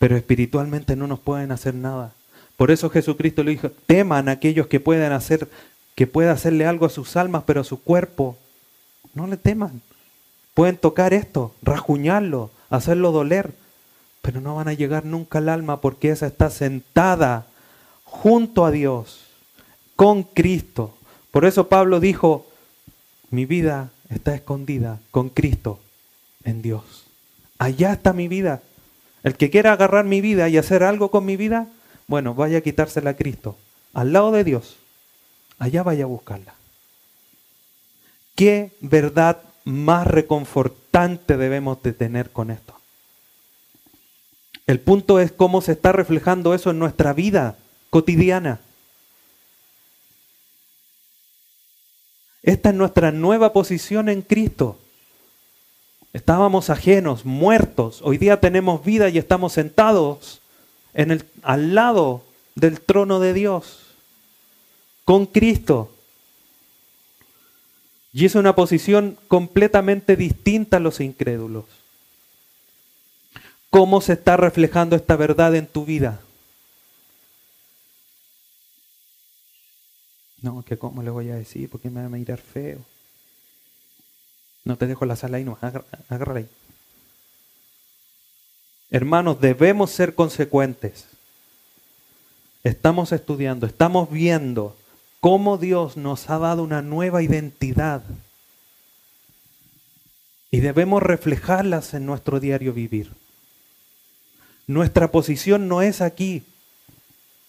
[0.00, 2.12] Pero espiritualmente no nos pueden hacer nada.
[2.56, 5.48] Por eso Jesucristo le dijo, teman a aquellos que puedan hacer,
[5.94, 8.36] que pueda hacerle algo a sus almas, pero a su cuerpo.
[9.14, 9.80] No le teman.
[10.54, 13.52] Pueden tocar esto, rajuñarlo, hacerlo doler,
[14.22, 17.46] pero no van a llegar nunca al alma porque esa está sentada
[18.04, 19.26] junto a Dios,
[19.96, 20.96] con Cristo.
[21.32, 22.46] Por eso Pablo dijo,
[23.30, 25.80] mi vida está escondida con Cristo
[26.44, 27.06] en Dios.
[27.58, 28.62] Allá está mi vida.
[29.24, 31.66] El que quiera agarrar mi vida y hacer algo con mi vida,
[32.06, 33.56] bueno, vaya a quitársela a Cristo,
[33.92, 34.76] al lado de Dios.
[35.58, 36.54] Allá vaya a buscarla.
[38.36, 42.74] Qué verdad más reconfortante debemos de tener con esto.
[44.66, 47.56] El punto es cómo se está reflejando eso en nuestra vida
[47.90, 48.60] cotidiana.
[52.42, 54.78] Esta es nuestra nueva posición en Cristo.
[56.12, 58.00] Estábamos ajenos, muertos.
[58.02, 60.40] Hoy día tenemos vida y estamos sentados
[60.92, 62.22] en el, al lado
[62.54, 63.80] del trono de Dios,
[65.04, 65.93] con Cristo.
[68.14, 71.64] Y es una posición completamente distinta a los incrédulos.
[73.70, 76.20] ¿Cómo se está reflejando esta verdad en tu vida?
[80.42, 82.78] No, que cómo le voy a decir, porque me va a mirar feo.
[84.62, 86.48] No te dejo la sala ahí, no, agárrala ahí.
[88.90, 91.06] Hermanos, debemos ser consecuentes.
[92.62, 94.76] Estamos estudiando, estamos viendo
[95.24, 98.02] cómo Dios nos ha dado una nueva identidad
[100.50, 103.10] y debemos reflejarlas en nuestro diario vivir.
[104.66, 106.42] Nuestra posición no es aquí.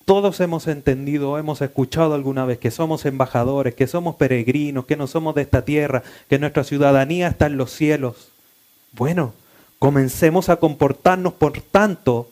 [0.05, 5.05] Todos hemos entendido, hemos escuchado alguna vez que somos embajadores, que somos peregrinos, que no
[5.05, 8.29] somos de esta tierra, que nuestra ciudadanía está en los cielos.
[8.93, 9.33] Bueno,
[9.79, 12.29] comencemos a comportarnos, por tanto,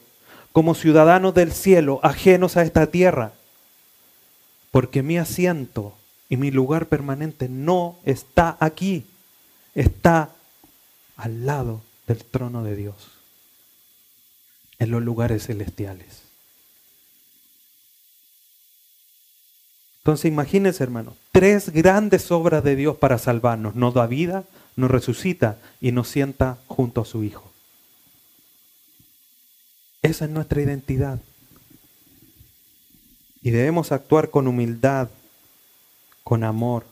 [0.54, 3.34] como ciudadanos del cielo, ajenos a esta tierra
[4.74, 5.93] porque mi asiento
[6.30, 9.05] y mi lugar permanente no está aquí,
[9.76, 10.32] está
[11.15, 12.95] al lado del trono de Dios,
[14.80, 16.24] en los lugares celestiales.
[19.99, 23.76] Entonces imagínense, hermano, tres grandes obras de Dios para salvarnos.
[23.76, 24.43] Nos da vida,
[24.76, 27.51] nos resucita y nos sienta junto a su Hijo.
[30.01, 31.19] Esa es nuestra identidad.
[33.44, 35.10] Y debemos actuar con humildad,
[36.24, 36.86] con amor,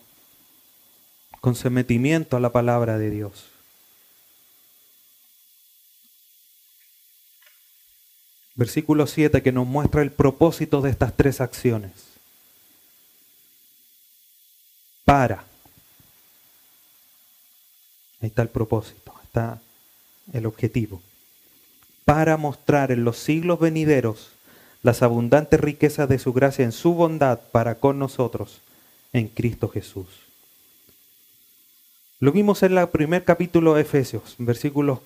[1.39, 3.45] con sometimiento a la palabra de Dios.
[8.55, 11.93] Versículo 7 que nos muestra el propósito de estas tres acciones.
[15.05, 15.45] Para.
[18.21, 19.61] Ahí está el propósito, está
[20.33, 21.01] el objetivo.
[22.03, 24.31] Para mostrar en los siglos venideros
[24.83, 28.61] las abundantes riquezas de su gracia en su bondad para con nosotros
[29.13, 30.07] en Cristo Jesús.
[32.19, 34.99] Lo vimos en el primer capítulo de Efesios, versículos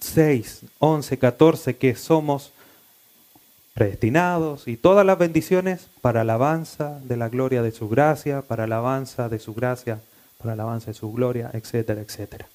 [0.00, 2.52] 6, 11, 14, que somos
[3.74, 9.28] predestinados y todas las bendiciones para alabanza de la gloria de su gracia, para alabanza
[9.28, 10.00] de su gracia,
[10.38, 12.48] para alabanza de su gloria, etcétera, etcétera.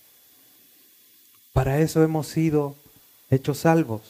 [1.54, 2.76] Para eso hemos sido
[3.30, 4.02] hechos salvos.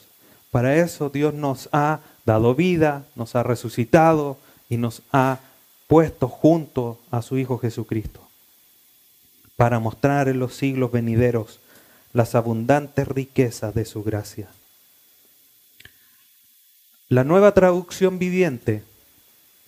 [0.51, 4.37] Para eso Dios nos ha dado vida, nos ha resucitado
[4.69, 5.39] y nos ha
[5.87, 8.21] puesto junto a su Hijo Jesucristo.
[9.55, 11.59] Para mostrar en los siglos venideros
[12.13, 14.47] las abundantes riquezas de su gracia.
[17.07, 18.83] La nueva traducción viviente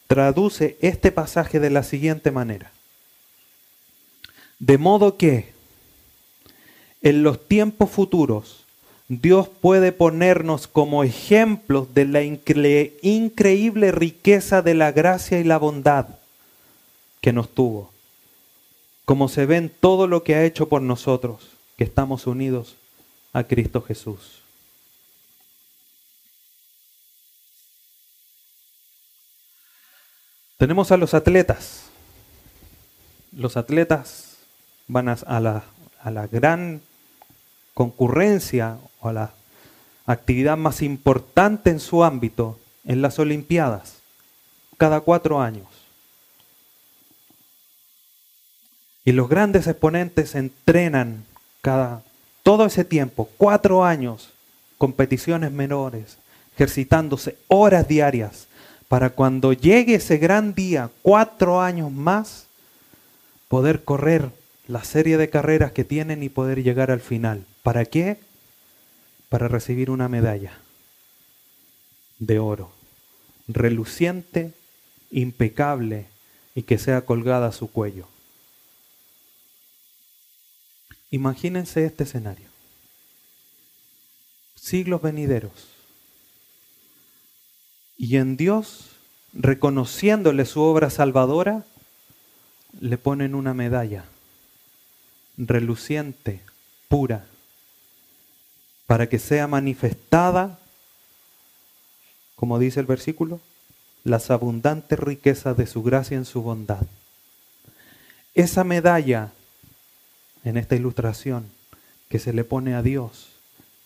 [0.08, 2.72] traduce este pasaje de la siguiente manera.
[4.60, 5.54] De modo que
[7.02, 8.67] en los tiempos futuros,
[9.10, 16.08] Dios puede ponernos como ejemplos de la increíble riqueza de la gracia y la bondad
[17.22, 17.92] que nos tuvo,
[19.06, 22.76] como se ve en todo lo que ha hecho por nosotros, que estamos unidos
[23.32, 24.42] a Cristo Jesús.
[30.58, 31.84] Tenemos a los atletas.
[33.32, 34.38] Los atletas
[34.88, 35.64] van a, la,
[36.02, 36.82] a la gran
[37.78, 39.34] concurrencia o a la
[40.08, 43.98] actividad más importante en su ámbito en las Olimpiadas,
[44.78, 45.68] cada cuatro años.
[49.06, 51.24] Y los grandes exponentes entrenan
[51.62, 52.02] cada
[52.42, 54.32] todo ese tiempo, cuatro años,
[54.80, 56.18] competiciones menores,
[56.56, 58.48] ejercitándose horas diarias,
[58.88, 62.48] para cuando llegue ese gran día, cuatro años más,
[63.50, 64.32] poder correr
[64.68, 67.46] la serie de carreras que tienen y poder llegar al final.
[67.64, 68.20] ¿Para qué?
[69.30, 70.60] Para recibir una medalla
[72.20, 72.72] de oro,
[73.48, 74.54] reluciente,
[75.10, 76.08] impecable
[76.54, 78.08] y que sea colgada a su cuello.
[81.12, 82.50] Imagínense este escenario.
[84.56, 85.70] Siglos venideros.
[87.98, 88.90] Y en Dios,
[89.32, 91.64] reconociéndole su obra salvadora,
[92.82, 94.06] le ponen una medalla
[95.38, 96.42] reluciente,
[96.90, 97.28] pura,
[98.88, 100.60] para que sea manifestada,
[102.36, 103.40] como dice el versículo,
[104.04, 106.86] las abundantes riquezas de su gracia en su bondad.
[108.34, 109.32] Esa medalla
[110.44, 111.50] en esta ilustración
[112.10, 113.28] que se le pone a Dios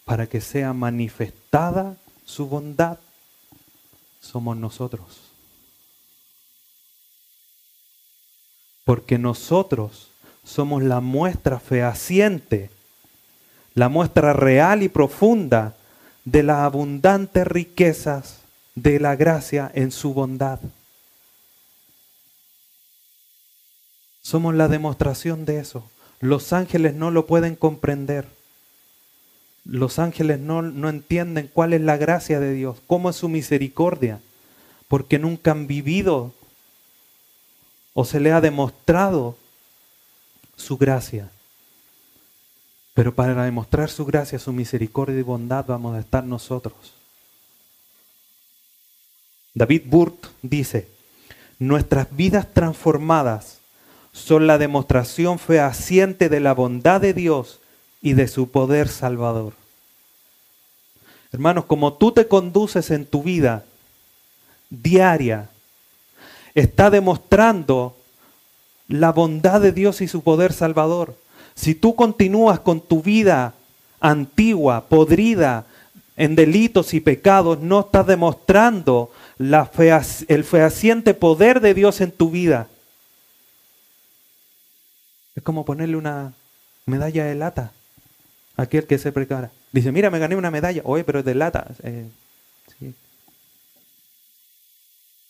[0.06, 3.00] para que sea manifestada su bondad,
[4.20, 5.22] somos nosotros.
[8.84, 10.11] Porque nosotros
[10.44, 12.70] somos la muestra fehaciente
[13.74, 15.76] la muestra real y profunda
[16.26, 18.42] de las abundantes riquezas
[18.76, 20.60] de la gracia en su bondad.
[24.22, 25.90] Somos la demostración de eso.
[26.20, 28.28] Los ángeles no lo pueden comprender.
[29.66, 34.20] Los ángeles no, no, entienden cuál es la gracia de Dios, cómo es su misericordia,
[34.88, 36.34] porque nunca han vivido
[37.94, 39.38] o se le ha demostrado
[40.62, 41.30] su gracia.
[42.94, 46.94] Pero para demostrar su gracia, su misericordia y bondad vamos a estar nosotros.
[49.54, 50.88] David Burt dice,
[51.60, 53.60] nuestras vidas transformadas
[54.14, 57.60] son la demostración fehaciente de la bondad de Dios
[58.02, 59.54] y de su poder salvador.
[61.32, 63.66] Hermanos, como tú te conduces en tu vida
[64.70, 65.50] diaria,
[66.54, 67.96] está demostrando
[68.88, 71.16] la bondad de Dios y su poder salvador.
[71.56, 73.54] Si tú continúas con tu vida
[74.00, 75.66] antigua, podrida,
[76.18, 79.72] en delitos y pecados, no estás demostrando la
[80.28, 82.68] el fehaciente poder de Dios en tu vida.
[85.36, 86.34] Es como ponerle una
[86.86, 87.72] medalla de lata
[88.58, 89.52] aquel que se prepara.
[89.72, 90.82] Dice, mira, me gané una medalla.
[90.86, 91.68] Oye, pero es de lata.
[91.84, 92.08] Eh,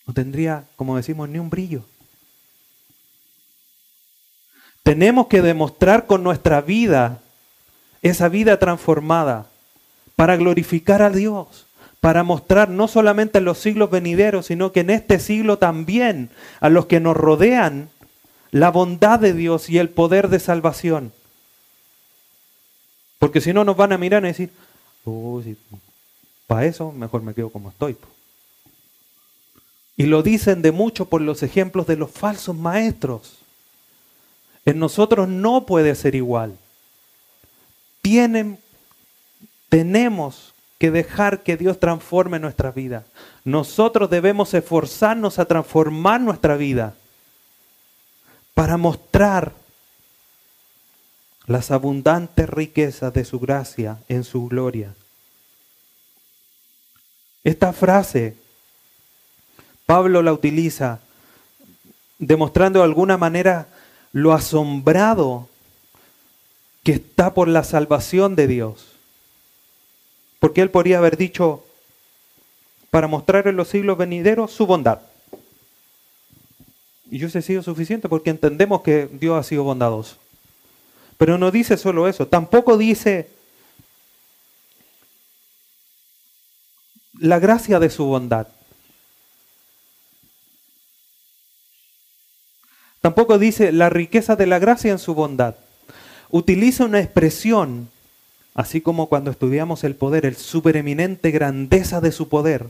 [0.08, 1.86] no tendría, como decimos, ni un brillo.
[4.84, 7.19] Tenemos que demostrar con nuestra vida
[8.01, 9.45] esa vida transformada
[10.15, 11.67] para glorificar a Dios,
[11.99, 16.29] para mostrar no solamente en los siglos venideros, sino que en este siglo también
[16.59, 17.89] a los que nos rodean
[18.51, 21.13] la bondad de Dios y el poder de salvación.
[23.19, 24.49] Porque si no nos van a mirar y decir,
[25.05, 25.41] oh,
[26.47, 27.95] para eso mejor me quedo como estoy.
[29.95, 33.40] Y lo dicen de mucho por los ejemplos de los falsos maestros.
[34.66, 36.57] En nosotros no puede ser igual.
[39.70, 43.05] Tenemos que dejar que Dios transforme nuestra vida.
[43.43, 46.95] Nosotros debemos esforzarnos a transformar nuestra vida
[48.53, 49.53] para mostrar
[51.45, 54.93] las abundantes riquezas de su gracia en su gloria.
[57.43, 58.36] Esta frase
[59.86, 60.99] Pablo la utiliza
[62.18, 63.68] demostrando de alguna manera
[64.14, 65.47] lo asombrado
[66.84, 68.88] que está por la salvación de Dios.
[70.39, 71.64] Porque él podría haber dicho,
[72.89, 74.99] para mostrar en los siglos venideros su bondad.
[77.09, 80.16] Y yo sé sido suficiente porque entendemos que Dios ha sido bondadoso.
[81.18, 83.30] Pero no dice solo eso, tampoco dice
[87.20, 88.47] la gracia de su bondad.
[93.02, 95.56] Tampoco dice la riqueza de la gracia en su bondad.
[96.30, 97.89] Utiliza una expresión,
[98.54, 102.68] así como cuando estudiamos el poder, el supereminente grandeza de su poder.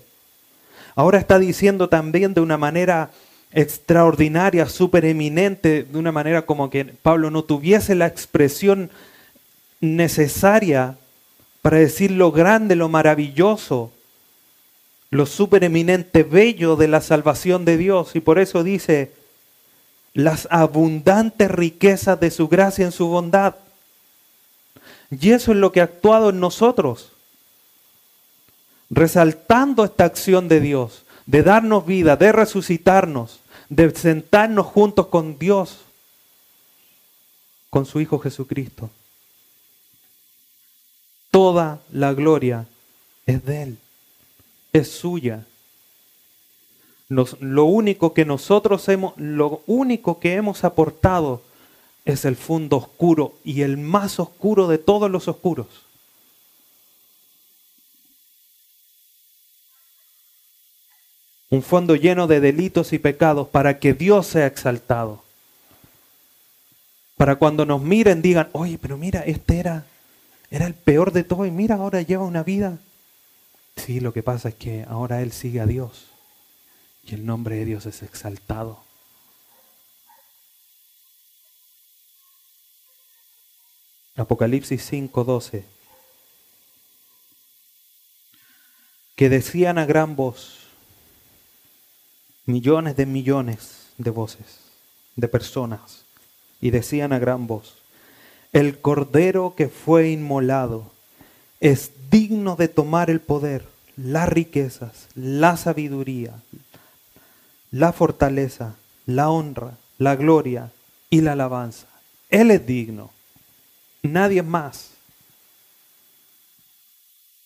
[0.96, 3.12] Ahora está diciendo también de una manera
[3.52, 8.90] extraordinaria, supereminente, de una manera como que Pablo no tuviese la expresión
[9.82, 10.96] necesaria
[11.62, 13.92] para decir lo grande, lo maravilloso,
[15.10, 18.16] lo supereminente, bello de la salvación de Dios.
[18.16, 19.12] Y por eso dice
[20.14, 23.55] las abundantes riquezas de su gracia en su bondad.
[25.09, 27.12] Y eso es lo que ha actuado en nosotros,
[28.89, 33.39] resaltando esta acción de Dios, de darnos vida, de resucitarnos,
[33.70, 35.80] de sentarnos juntos con Dios,
[37.70, 38.89] con su Hijo Jesucristo.
[41.30, 42.68] Toda la gloria
[43.26, 43.78] es de Él,
[44.74, 45.45] es suya.
[47.12, 51.41] Lo único que nosotros hemos, lo único que hemos aportado
[52.05, 55.68] es el fondo oscuro y el más oscuro de todos los oscuros.
[61.51, 65.22] un fondo lleno de delitos y pecados para que Dios sea exaltado.
[67.18, 69.86] Para cuando nos miren digan, oye, pero mira, este era,
[70.49, 72.80] era el peor de todo y mira, ahora lleva una vida.
[73.76, 76.11] Sí, lo que pasa es que ahora Él sigue a Dios
[77.04, 78.84] y el nombre de Dios es exaltado.
[84.16, 85.64] Apocalipsis 5:12,
[89.16, 90.68] que decían a gran voz,
[92.45, 94.60] millones de millones de voces,
[95.16, 96.06] de personas,
[96.60, 97.78] y decían a gran voz,
[98.54, 100.91] el cordero que fue inmolado
[101.60, 106.41] es digno de tomar el poder, las riquezas, la sabiduría,
[107.72, 110.72] la fortaleza, la honra, la gloria
[111.09, 111.88] y la alabanza.
[112.30, 113.11] Él es digno,
[114.01, 114.91] nadie más.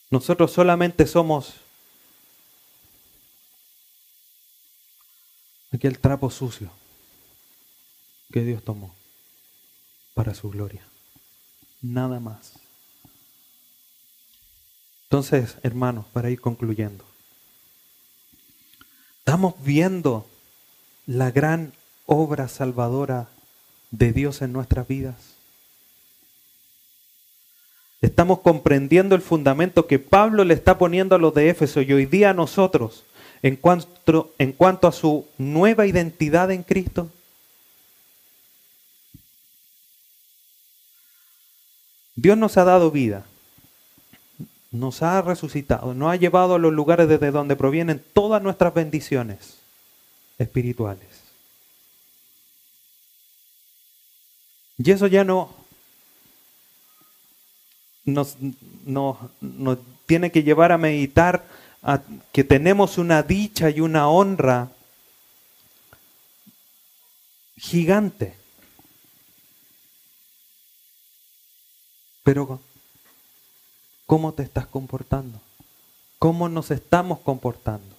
[0.10, 1.56] Nosotros solamente somos
[5.72, 6.72] aquel trapo sucio
[8.32, 8.94] que Dios tomó
[10.14, 10.84] para su gloria.
[11.82, 12.54] Nada más.
[15.04, 17.06] Entonces, hermanos, para ir concluyendo,
[19.26, 20.24] estamos viendo
[21.08, 21.74] la gran
[22.06, 23.28] obra salvadora
[23.90, 25.16] de Dios en nuestras vidas.
[28.02, 32.06] Estamos comprendiendo el fundamento que Pablo le está poniendo a los de Éfeso y hoy
[32.06, 33.04] día a nosotros
[33.42, 37.10] en cuanto, en cuanto a su nueva identidad en Cristo?
[42.16, 43.26] Dios nos ha dado vida,
[44.76, 49.58] nos ha resucitado, nos ha llevado a los lugares desde donde provienen todas nuestras bendiciones
[50.38, 51.08] espirituales.
[54.78, 55.54] Y eso ya no
[58.04, 61.46] nos, nos tiene que llevar a meditar
[62.32, 64.72] que tenemos una dicha y una honra
[67.58, 68.36] gigante.
[72.24, 72.60] Pero
[74.06, 75.40] ¿Cómo te estás comportando?
[76.20, 77.96] ¿Cómo nos estamos comportando?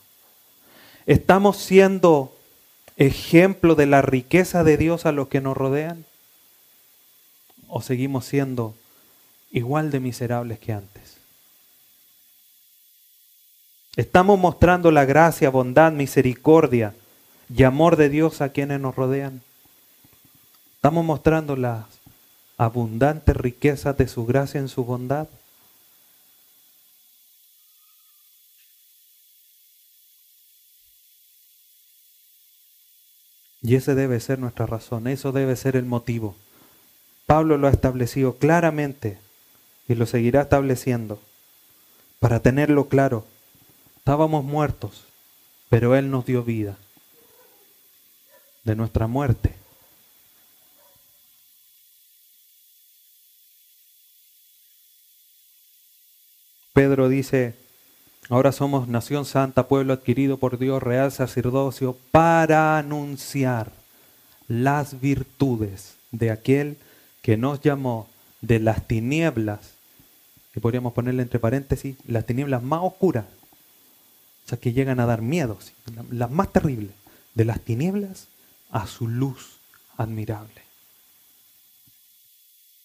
[1.07, 2.33] ¿Estamos siendo
[2.97, 6.05] ejemplo de la riqueza de Dios a los que nos rodean?
[7.69, 8.75] ¿O seguimos siendo
[9.51, 11.17] igual de miserables que antes?
[13.97, 16.95] ¿Estamos mostrando la gracia, bondad, misericordia
[17.49, 19.41] y amor de Dios a quienes nos rodean?
[20.77, 21.85] ¿Estamos mostrando las
[22.59, 25.29] abundantes riquezas de su gracia en su bondad?
[33.67, 36.37] Y ese debe ser nuestra razón, eso debe ser el motivo.
[37.27, 39.19] Pablo lo ha establecido claramente
[39.89, 41.21] y lo seguirá estableciendo.
[42.21, 43.27] Para tenerlo claro,
[43.97, 45.03] estábamos muertos,
[45.69, 46.77] pero Él nos dio vida.
[48.63, 49.53] De nuestra muerte.
[56.73, 57.57] Pedro dice,
[58.29, 63.71] Ahora somos nación santa, pueblo adquirido por Dios, real sacerdocio, para anunciar
[64.49, 66.77] las virtudes de aquel
[67.23, 68.09] que nos llamó
[68.41, 69.75] de las tinieblas,
[70.53, 73.27] que podríamos ponerle entre paréntesis, las tinieblas más oscuras,
[74.45, 75.59] o sea, que llegan a dar miedo,
[76.11, 76.93] las más terribles,
[77.35, 78.29] de las tinieblas
[78.71, 79.59] a su luz
[79.97, 80.63] admirable.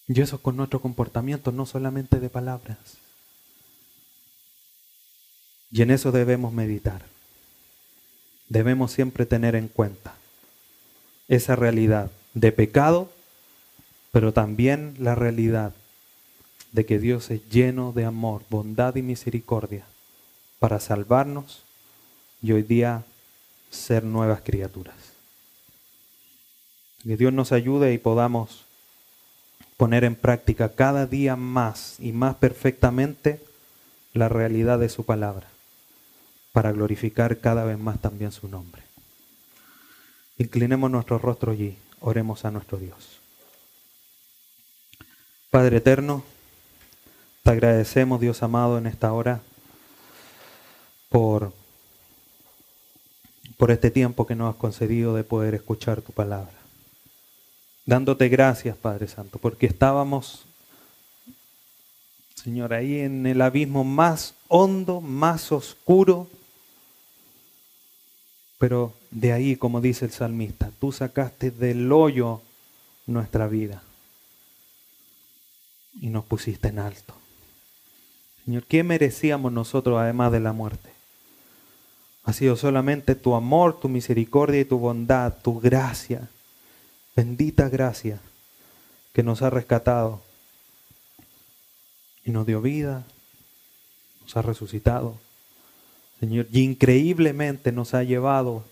[0.08, 2.78] Y eso con nuestro comportamiento, no solamente de palabras.
[5.72, 7.02] Y en eso debemos meditar.
[8.50, 10.14] Debemos siempre tener en cuenta
[11.30, 13.10] esa realidad de pecado,
[14.12, 15.74] pero también la realidad
[16.74, 19.86] de que Dios es lleno de amor, bondad y misericordia
[20.60, 21.64] para salvarnos
[22.42, 23.06] y hoy día
[23.70, 24.96] ser nuevas criaturas.
[27.04, 28.66] Que Dios nos ayude y podamos
[29.78, 33.42] poner en práctica cada día más y más perfectamente
[34.14, 35.48] la realidad de su palabra
[36.52, 38.84] para glorificar cada vez más también su nombre.
[40.38, 43.20] Inclinemos nuestro rostro allí, oremos a nuestro Dios.
[45.50, 46.24] Padre eterno,
[47.44, 49.42] te agradecemos, Dios amado, en esta hora
[51.10, 51.54] por,
[53.58, 56.54] por este tiempo que nos has concedido de poder escuchar tu palabra.
[57.86, 60.46] Dándote gracias, Padre Santo, porque estábamos,
[62.36, 66.28] Señor, ahí en el abismo más hondo, más oscuro
[68.62, 72.44] pero de ahí, como dice el salmista, tú sacaste del hoyo
[73.08, 73.82] nuestra vida
[76.00, 77.16] y nos pusiste en alto.
[78.46, 80.92] Señor, ¿qué merecíamos nosotros además de la muerte?
[82.24, 86.30] Ha sido solamente tu amor, tu misericordia y tu bondad, tu gracia,
[87.16, 88.20] bendita gracia
[89.12, 90.22] que nos ha rescatado
[92.24, 93.08] y nos dio vida,
[94.22, 95.18] nos ha resucitado
[96.22, 98.64] Señor, y increíblemente nos ha llevado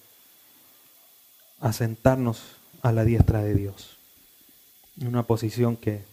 [1.60, 2.44] a sentarnos
[2.84, 3.98] a la diestra de Dios.
[5.02, 6.04] En una posición que,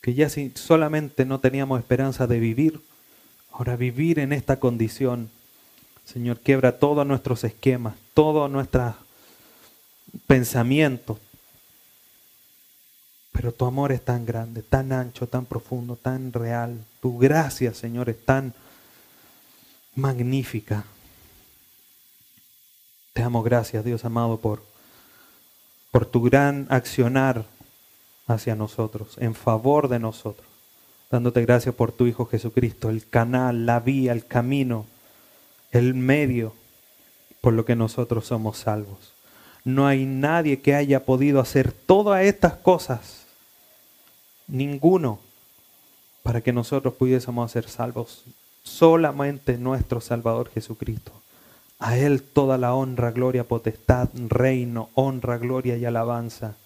[0.00, 2.80] que ya si solamente no teníamos esperanza de vivir,
[3.52, 5.28] ahora vivir en esta condición,
[6.06, 8.94] Señor, quiebra todos nuestros esquemas, todos nuestros
[10.26, 11.18] pensamientos.
[13.32, 16.82] Pero tu amor es tan grande, tan ancho, tan profundo, tan real.
[17.02, 18.54] Tu gracia, Señor, es tan
[19.94, 20.84] magnífica.
[23.12, 24.62] Te damos gracias, Dios amado, por,
[25.90, 27.44] por tu gran accionar
[28.26, 30.46] hacia nosotros, en favor de nosotros.
[31.10, 34.86] Dándote gracias por tu Hijo Jesucristo, el canal, la vía, el camino,
[35.72, 36.54] el medio
[37.40, 39.12] por lo que nosotros somos salvos.
[39.64, 43.26] No hay nadie que haya podido hacer todas estas cosas,
[44.46, 45.20] ninguno,
[46.22, 48.24] para que nosotros pudiésemos ser salvos
[48.70, 51.12] solamente nuestro Salvador Jesucristo.
[51.78, 56.56] A Él toda la honra, gloria, potestad, reino, honra, gloria y alabanza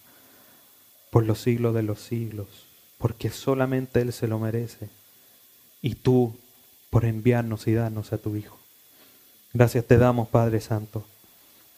[1.10, 2.48] por los siglos de los siglos,
[2.98, 4.88] porque solamente Él se lo merece.
[5.80, 6.34] Y tú
[6.90, 8.58] por enviarnos y darnos a tu Hijo.
[9.52, 11.04] Gracias te damos, Padre Santo,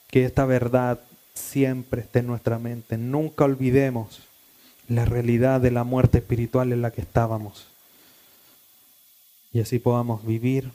[0.08, 1.00] que esta verdad
[1.34, 2.96] siempre esté en nuestra mente.
[2.96, 4.20] Nunca olvidemos
[4.88, 7.66] la realidad de la muerte espiritual en la que estábamos
[9.56, 10.70] y así podamos vivir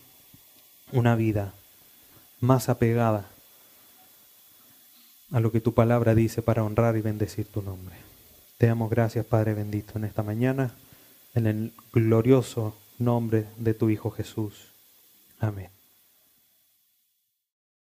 [0.91, 1.53] una vida
[2.39, 3.29] más apegada
[5.31, 7.95] a lo que tu palabra dice para honrar y bendecir tu nombre.
[8.57, 10.73] Te damos gracias, Padre bendito, en esta mañana,
[11.35, 14.71] en el glorioso nombre de tu Hijo Jesús.
[15.39, 15.80] Amén.